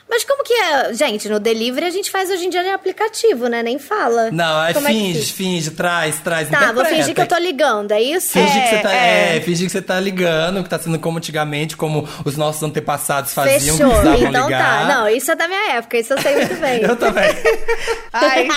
Mas 0.09 0.25
como 0.25 0.43
que 0.45 0.55
é? 0.55 0.95
Gente, 0.95 1.29
no 1.29 1.39
delivery 1.39 1.85
a 1.87 1.91
gente 1.91 2.11
faz 2.11 2.31
hoje 2.31 2.47
em 2.47 2.49
dia 2.49 2.63
de 2.63 2.71
aplicativo, 2.71 3.49
né? 3.49 3.63
Nem 3.63 3.79
fala. 3.79 4.31
Não, 4.31 4.65
é 4.65 4.73
Como 4.73 4.87
que 4.87 4.93
finge, 4.93 5.21
fica? 5.21 5.35
finge, 5.37 5.71
traz, 5.73 6.19
traz. 6.21 6.49
Tá, 6.49 6.73
vou 6.73 6.87
fingir 6.87 7.15
que 7.15 7.21
eu 7.21 7.27
tô 7.27 7.37
ligando, 7.37 7.93
é 7.93 8.01
isso? 8.01 8.33
Finge 8.33 8.61
que 8.63 8.69
você 8.69 8.79
tá, 8.79 8.95
É, 8.95 9.37
é, 9.37 9.41
finge 9.43 9.65
que 9.67 9.71
você 9.71 9.83
tá 9.83 10.01
ligando, 10.01 10.63
que 10.63 10.71
tá 10.71 10.79
sendo 10.79 10.99
como 10.99 11.19
antigamente, 11.19 11.77
como 11.77 12.09
os 12.25 12.35
nossos 12.35 12.63
antepassados 12.63 13.35
faziam, 13.35 13.77
Fechou. 13.77 14.15
Então 14.17 14.47
ligar. 14.47 14.87
tá. 14.89 14.95
Não, 14.95 15.09
isso 15.09 15.31
é 15.31 15.35
da 15.37 15.47
minha 15.49 15.73
época, 15.73 15.99
isso 15.99 16.15
eu 16.15 16.23
sei 16.23 16.35
muito 16.37 16.55
bem. 16.61 16.83
Eu 16.83 16.97
também. 16.97 17.29
Ai, 18.11 18.49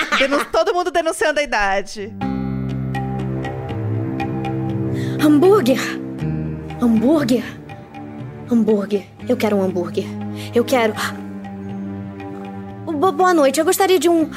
todo 0.53 0.73
mundo 0.73 0.91
denunciando 0.91 1.41
a 1.41 1.43
idade. 1.43 2.13
Hambúrguer. 5.29 5.79
Hambúrguer. 6.81 7.43
Hambúrguer. 8.51 9.03
Eu 9.27 9.37
quero 9.37 9.57
um 9.57 9.61
hambúrguer. 9.63 10.05
Eu 10.55 10.65
quero. 10.65 10.93
Bo- 12.85 13.11
Boa 13.11 13.31
noite, 13.31 13.59
eu 13.59 13.65
gostaria 13.65 13.99
de 13.99 14.09
um. 14.09 14.27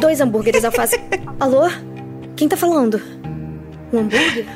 Dois 0.00 0.22
hambúrgueres 0.22 0.64
alface. 0.64 0.98
Alô? 1.38 1.68
Quem 2.34 2.48
tá 2.48 2.56
falando? 2.56 2.98
Um 3.92 3.98
hambúrguer? 3.98 4.46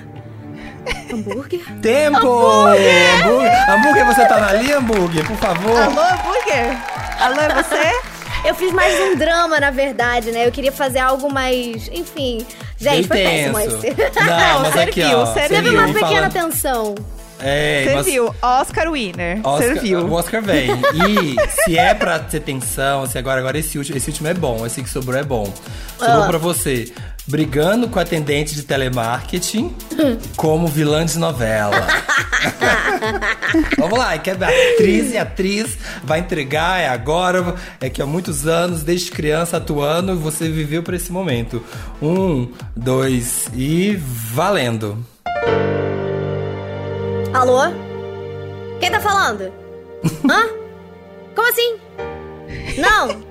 Hambúrguer? 1.12 1.60
Tempo! 1.82 2.26
Hambúrguer. 2.26 3.70
hambúrguer, 3.70 4.06
você 4.06 4.24
tá 4.26 4.40
na 4.40 4.52
linha, 4.54 4.78
hambúrguer? 4.78 5.26
Por 5.26 5.36
favor. 5.36 5.76
Alô, 5.78 6.00
hambúrguer? 6.00 6.74
Alô, 7.20 7.38
é 7.38 7.62
você? 7.62 8.15
Eu 8.44 8.54
fiz 8.54 8.72
mais 8.72 8.94
um 9.00 9.16
drama, 9.16 9.58
na 9.58 9.70
verdade, 9.70 10.30
né? 10.30 10.46
Eu 10.46 10.52
queria 10.52 10.70
fazer 10.72 10.98
algo 11.00 11.32
mais. 11.32 11.88
Enfim. 11.92 12.46
Gente, 12.78 13.08
foi 13.08 13.16
péssimo 13.18 13.58
esse. 13.58 13.88
Não, 13.90 14.60
mas 14.62 14.76
aqui, 14.76 15.00
serviu, 15.02 15.18
ó. 15.18 15.26
serviu. 15.26 15.48
Teve 15.48 15.54
serviu, 15.54 15.72
uma 15.80 15.88
e 15.88 15.92
pequena 15.94 16.30
falando- 16.30 16.32
tensão. 16.52 16.94
É, 17.38 17.84
Você 17.84 17.94
mas- 17.94 18.06
viu? 18.06 18.34
Oscar 18.40 18.90
winner. 18.92 19.40
Oscar, 19.44 19.74
Serviu. 19.74 20.06
O 20.06 20.12
Oscar 20.14 20.40
vem. 20.42 20.70
E 20.70 21.36
se 21.64 21.76
é 21.78 21.92
pra 21.92 22.18
ter 22.18 22.40
tensão, 22.40 23.06
se 23.06 23.18
agora, 23.18 23.40
agora 23.40 23.58
esse 23.58 23.76
último, 23.76 23.96
esse 23.98 24.08
último 24.08 24.28
é 24.28 24.32
bom, 24.34 24.64
esse 24.64 24.82
que 24.82 24.88
sobrou 24.88 25.18
é 25.18 25.22
bom. 25.24 25.52
Sobrou 25.98 26.22
Ah. 26.22 26.26
pra 26.28 26.38
você. 26.38 26.90
Brigando 27.26 27.88
com 27.88 27.98
atendente 27.98 28.54
de 28.54 28.62
telemarketing 28.62 29.74
como 30.36 30.68
vilã 30.68 31.04
de 31.04 31.18
novela. 31.18 31.86
Vamos 33.78 33.98
lá, 33.98 34.16
que 34.18 34.30
é 34.30 34.34
atriz 34.34 35.12
e 35.12 35.18
atriz 35.18 35.76
vai 36.04 36.20
entregar, 36.20 36.80
é 36.80 36.88
agora, 36.88 37.54
é 37.80 37.90
que 37.90 38.00
há 38.00 38.06
muitos 38.06 38.46
anos, 38.46 38.82
desde 38.82 39.10
criança 39.10 39.56
atuando, 39.56 40.16
você 40.16 40.48
viveu 40.48 40.82
pra 40.82 40.96
esse 40.96 41.10
momento. 41.10 41.62
Um, 42.00 42.52
dois 42.76 43.48
e 43.54 43.96
valendo. 43.96 45.04
Alô? 47.32 47.60
Quem 48.80 48.90
tá 48.90 49.00
falando? 49.00 49.52
Hã? 50.30 50.48
Como 51.34 51.48
assim? 51.50 51.76
Não! 52.78 53.25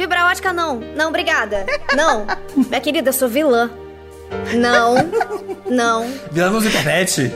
Fibra 0.00 0.24
ótica 0.28 0.50
não. 0.50 0.80
Não, 0.96 1.08
obrigada. 1.08 1.66
Não. 1.94 2.26
Minha 2.56 2.80
querida, 2.80 3.10
eu 3.10 3.12
sou 3.12 3.28
vilã. 3.28 3.70
Não. 4.54 4.94
Não. 5.68 6.10
Vilã 6.32 6.48
nos 6.48 6.64
internet. 6.64 7.30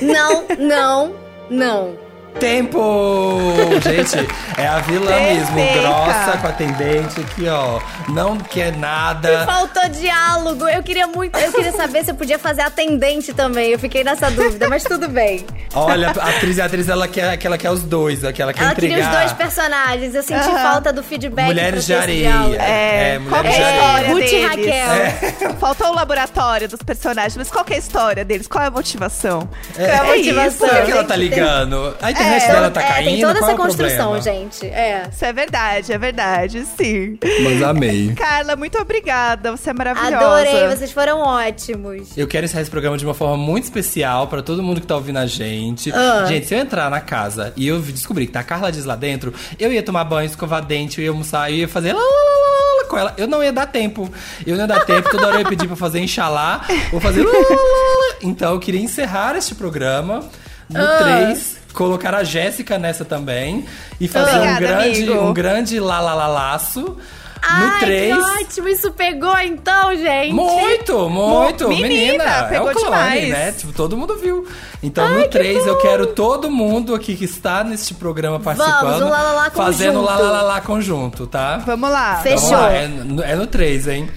Não. 0.00 0.46
Não. 0.58 1.14
Não. 1.50 1.98
Tempo! 2.38 3.52
Gente, 3.82 4.28
é 4.58 4.66
a 4.66 4.78
vilã 4.80 5.10
mesmo, 5.16 5.56
grossa 5.80 6.38
com 6.38 6.46
atendente 6.46 7.20
aqui, 7.20 7.48
ó. 7.48 7.80
Não 8.08 8.36
quer 8.36 8.76
nada. 8.76 9.44
Faltou 9.46 9.88
diálogo. 9.88 10.68
Eu 10.68 10.82
queria 10.82 11.06
muito. 11.06 11.36
Eu 11.38 11.52
queria 11.52 11.72
saber 11.72 12.04
se 12.04 12.10
eu 12.10 12.14
podia 12.14 12.38
fazer 12.38 12.62
atendente 12.62 13.32
também. 13.32 13.70
Eu 13.70 13.78
fiquei 13.78 14.04
nessa 14.04 14.30
dúvida, 14.30 14.68
mas 14.68 14.84
tudo 14.84 15.08
bem. 15.08 15.44
Olha, 15.74 16.08
a 16.08 16.28
atriz, 16.28 16.58
a 16.58 16.66
atriz 16.66 16.88
ela 16.88 17.08
quer, 17.08 17.36
que 17.36 17.46
ela 17.46 17.58
quer 17.58 17.70
os 17.70 17.82
dois, 17.82 18.22
ó, 18.24 18.32
que 18.32 18.40
ela 18.42 18.52
quer 18.52 18.62
Ela 18.62 18.72
entregar. 18.72 18.94
queria 18.96 19.10
os 19.10 19.16
dois 19.18 19.32
personagens. 19.32 20.14
Eu 20.14 20.22
senti 20.22 20.48
Aham. 20.48 20.62
falta 20.62 20.92
do 20.92 21.02
feedback. 21.02 21.46
Mulheres 21.46 21.86
de 21.86 21.94
areia. 21.94 22.28
É, 22.58 23.14
É, 23.14 23.18
Mulheres 23.18 23.54
é 23.56 23.64
a 23.64 23.70
de 23.70 23.76
história 23.76 24.08
Ruth 24.08 24.22
e 24.22 24.30
deles? 24.30 24.48
Raquel. 24.50 25.54
Faltou 25.58 25.88
o 25.88 25.94
laboratório 25.94 26.68
dos 26.68 26.82
personagens, 26.82 27.36
mas 27.36 27.50
qual 27.50 27.64
que 27.64 27.72
é 27.72 27.76
a 27.76 27.78
história 27.78 28.24
deles? 28.24 28.46
Qual 28.46 28.62
é 28.62 28.66
a 28.68 28.70
motivação? 28.70 29.48
É, 29.76 29.86
Qual 29.86 29.88
é 29.88 29.92
a 29.92 29.96
É 29.96 30.16
motivação? 30.16 30.46
isso. 30.48 30.58
Por 30.58 30.70
que, 30.76 30.82
que 30.86 30.92
ela 30.92 31.04
tá 31.04 31.14
tem- 31.14 31.22
ligando? 31.24 31.96
A 32.00 32.12
internet 32.26 32.44
É, 32.44 32.52
dela 32.52 32.70
tá 32.70 32.82
é, 32.82 32.88
caindo. 32.88 33.08
Tem 33.10 33.20
toda 33.20 33.38
essa 33.38 33.50
é 33.52 33.54
construção, 33.56 34.12
problema? 34.12 34.20
gente. 34.22 34.66
É. 34.66 35.08
Isso 35.12 35.24
é 35.24 35.32
verdade, 35.32 35.92
é 35.92 35.98
verdade, 35.98 36.64
sim. 36.76 37.18
Mas 37.42 37.62
amei. 37.62 38.12
Carla, 38.16 38.56
muito 38.56 38.78
obrigada. 38.78 39.50
Você 39.52 39.70
é 39.70 39.72
maravilhosa. 39.72 40.16
Adorei, 40.16 40.68
vocês 40.68 40.92
foram 40.92 41.20
ótimos. 41.20 42.16
Eu 42.16 42.26
quero 42.26 42.44
encerrar 42.44 42.62
esse 42.62 42.70
programa 42.70 42.96
de 42.98 43.04
uma 43.04 43.14
forma 43.14 43.36
muito 43.36 43.64
especial 43.64 44.26
pra 44.26 44.42
todo 44.42 44.62
mundo 44.62 44.80
que 44.80 44.86
tá 44.86 44.94
ouvindo 44.96 45.18
a 45.18 45.26
gente. 45.26 45.92
Ah. 45.92 46.24
Gente, 46.26 46.46
se 46.46 46.54
eu 46.54 46.58
entrar 46.58 46.90
na 46.90 47.00
casa 47.00 47.52
e 47.56 47.66
eu 47.66 47.80
descobrir 47.80 48.26
que 48.26 48.32
tá 48.32 48.40
a 48.40 48.44
Carla 48.44 48.70
Dias 48.72 48.84
lá 48.84 48.96
dentro, 48.96 49.32
eu 49.58 49.72
ia 49.72 49.82
tomar 49.82 50.04
banho, 50.04 50.26
escovar 50.26 50.64
dente, 50.64 50.98
eu 51.00 51.04
ia 51.04 51.10
almoçar, 51.10 51.50
eu 51.50 51.56
ia 51.56 51.68
fazer 51.68 51.92
lá, 51.92 52.00
lá, 52.00 52.06
lá, 52.06 52.10
lá, 52.10 52.82
lá 52.82 52.84
com 52.88 52.98
ela. 52.98 53.14
Eu 53.16 53.26
não 53.26 53.42
ia 53.42 53.52
dar 53.52 53.66
tempo. 53.66 54.08
Eu 54.46 54.54
não 54.54 54.62
ia 54.62 54.66
dar 54.68 54.84
tempo, 54.84 55.10
toda 55.10 55.26
hora 55.26 55.36
eu 55.36 55.40
ia 55.40 55.46
pedir 55.48 55.66
pra 55.66 55.76
fazer 55.76 56.00
enxalá, 56.00 56.64
ou 56.92 57.00
fazer 57.00 57.22
lá, 57.24 57.32
lá, 57.32 57.38
lá, 57.38 57.48
lá. 57.48 58.16
então 58.22 58.52
eu 58.54 58.60
queria 58.60 58.80
encerrar 58.80 59.36
este 59.36 59.54
programa 59.54 60.24
no 60.68 60.80
Ah. 60.80 60.98
3, 61.26 61.55
colocar 61.76 62.14
a 62.14 62.24
Jéssica 62.24 62.78
nessa 62.78 63.04
também 63.04 63.64
e 64.00 64.08
fazer 64.08 64.30
um 64.32 64.38
Obrigada, 64.38 64.60
grande, 64.60 65.02
amigo. 65.04 65.20
um 65.26 65.32
grande 65.32 65.78
lá 65.78 66.00
lá 66.00 66.14
lá 66.14 66.26
laço. 66.26 66.80
No 66.80 67.64
Ai, 67.66 67.78
3. 67.80 68.16
que 68.16 68.20
ótimo, 68.22 68.68
isso 68.68 68.90
pegou 68.90 69.38
então, 69.38 69.94
gente. 69.94 70.32
Muito, 70.32 71.08
muito. 71.08 71.68
Menina, 71.68 71.88
Menina, 71.88 72.24
é 72.24 72.42
pegou 72.48 72.68
o 72.70 72.72
clone, 72.72 72.86
demais. 72.90 73.28
né? 73.28 73.52
Tipo, 73.52 73.72
todo 73.72 73.96
mundo 73.96 74.16
viu. 74.16 74.48
Então, 74.82 75.08
no 75.08 75.28
3, 75.28 75.64
eu 75.64 75.78
quero 75.78 76.08
todo 76.08 76.50
mundo 76.50 76.92
aqui 76.92 77.14
que 77.14 77.24
está 77.24 77.62
neste 77.62 77.94
programa 77.94 78.40
participando. 78.40 79.02
um 79.04 79.08
lá, 79.10 79.22
lá, 79.22 79.32
lá 79.32 79.50
fazendo 79.50 80.00
lá, 80.02 80.16
lá, 80.16 80.30
lá, 80.32 80.42
lá 80.42 80.60
conjunto, 80.60 81.24
tá? 81.28 81.58
Vamos 81.58 81.88
lá. 81.88 82.16
Fechou. 82.16 82.48
Vamos 82.50 82.62
lá, 82.62 82.72
é, 82.72 82.88
no- 82.88 83.22
é 83.22 83.36
no 83.36 83.46
3, 83.46 83.86
hein? 83.86 84.10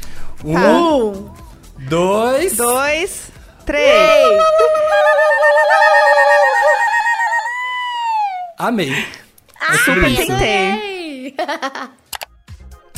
Um, 0.44 0.54
Tá. 0.54 0.70
Um, 0.72 1.30
dois. 1.88 2.58
Dois, 2.58 3.32
três. 3.64 4.40
Amei. 8.60 8.94
Ai, 9.62 9.78
Super 9.78 10.08
isso. 10.10 10.28
tentei. 10.28 11.36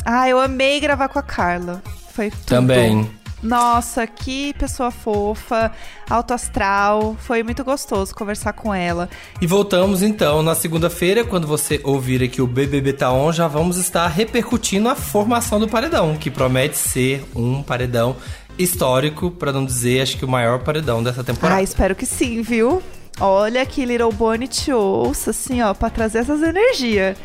Ah, 0.04 0.28
eu 0.28 0.40
amei 0.40 0.80
gravar 0.80 1.08
com 1.08 1.20
a 1.20 1.22
Carla. 1.22 1.80
Foi 2.12 2.28
tudo. 2.30 2.44
Também. 2.44 3.08
Nossa, 3.40 4.06
que 4.06 4.52
pessoa 4.54 4.90
fofa, 4.90 5.70
alto 6.10 6.34
astral. 6.34 7.16
Foi 7.20 7.42
muito 7.44 7.62
gostoso 7.62 8.12
conversar 8.14 8.52
com 8.52 8.74
ela. 8.74 9.08
E 9.40 9.46
voltamos 9.46 10.02
então 10.02 10.42
na 10.42 10.54
segunda-feira, 10.56 11.24
quando 11.24 11.46
você 11.46 11.80
ouvir 11.84 12.22
aqui 12.22 12.42
o 12.42 12.46
BBB 12.46 12.92
Tá 12.92 13.12
On, 13.12 13.32
já 13.32 13.46
vamos 13.46 13.76
estar 13.78 14.06
repercutindo 14.08 14.88
a 14.88 14.94
formação 14.96 15.60
do 15.60 15.68
paredão, 15.68 16.16
que 16.16 16.30
promete 16.30 16.76
ser 16.76 17.24
um 17.34 17.62
paredão 17.62 18.16
histórico, 18.58 19.30
pra 19.30 19.52
não 19.52 19.64
dizer, 19.64 20.02
acho 20.02 20.16
que 20.16 20.24
o 20.24 20.28
maior 20.28 20.60
paredão 20.60 21.02
dessa 21.02 21.24
temporada. 21.24 21.58
Ah, 21.58 21.62
espero 21.62 21.94
que 21.94 22.06
sim, 22.06 22.42
viu? 22.42 22.82
Olha 23.20 23.64
que 23.66 23.84
Little 23.84 24.12
Bonnie 24.12 24.48
te 24.48 24.72
ouça, 24.72 25.30
assim, 25.30 25.62
ó, 25.62 25.74
pra 25.74 25.90
trazer 25.90 26.18
essas 26.18 26.42
energias. 26.42 27.16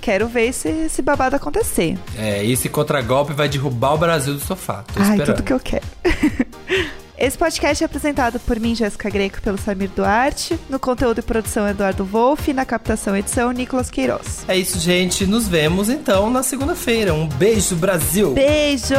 Quero 0.00 0.28
ver 0.28 0.48
esse, 0.48 0.68
esse 0.68 1.02
babado 1.02 1.34
acontecer. 1.36 1.98
É, 2.16 2.44
esse 2.44 2.68
contragolpe 2.68 3.32
vai 3.32 3.48
derrubar 3.48 3.94
o 3.94 3.98
Brasil 3.98 4.34
do 4.34 4.40
sofá. 4.40 4.84
Tô 4.94 5.00
Ai, 5.00 5.10
esperando. 5.10 5.36
tudo 5.36 5.44
que 5.44 5.52
eu 5.52 5.60
quero. 5.60 5.84
Esse 7.18 7.38
podcast 7.38 7.82
é 7.82 7.86
apresentado 7.86 8.38
por 8.40 8.60
mim, 8.60 8.74
Jéssica 8.74 9.08
Greco, 9.08 9.40
pelo 9.40 9.56
Samir 9.56 9.88
Duarte. 9.96 10.58
No 10.68 10.78
conteúdo 10.78 11.20
e 11.20 11.22
produção, 11.22 11.66
Eduardo 11.66 12.04
Wolff. 12.04 12.52
Na 12.52 12.66
captação 12.66 13.16
e 13.16 13.20
edição, 13.20 13.50
Nicolas 13.52 13.88
Queiroz. 13.90 14.44
É 14.46 14.54
isso, 14.54 14.78
gente. 14.78 15.24
Nos 15.26 15.48
vemos 15.48 15.88
então 15.88 16.28
na 16.28 16.42
segunda-feira. 16.42 17.14
Um 17.14 17.26
beijo, 17.26 17.74
Brasil! 17.74 18.34
Beijo! 18.34 18.94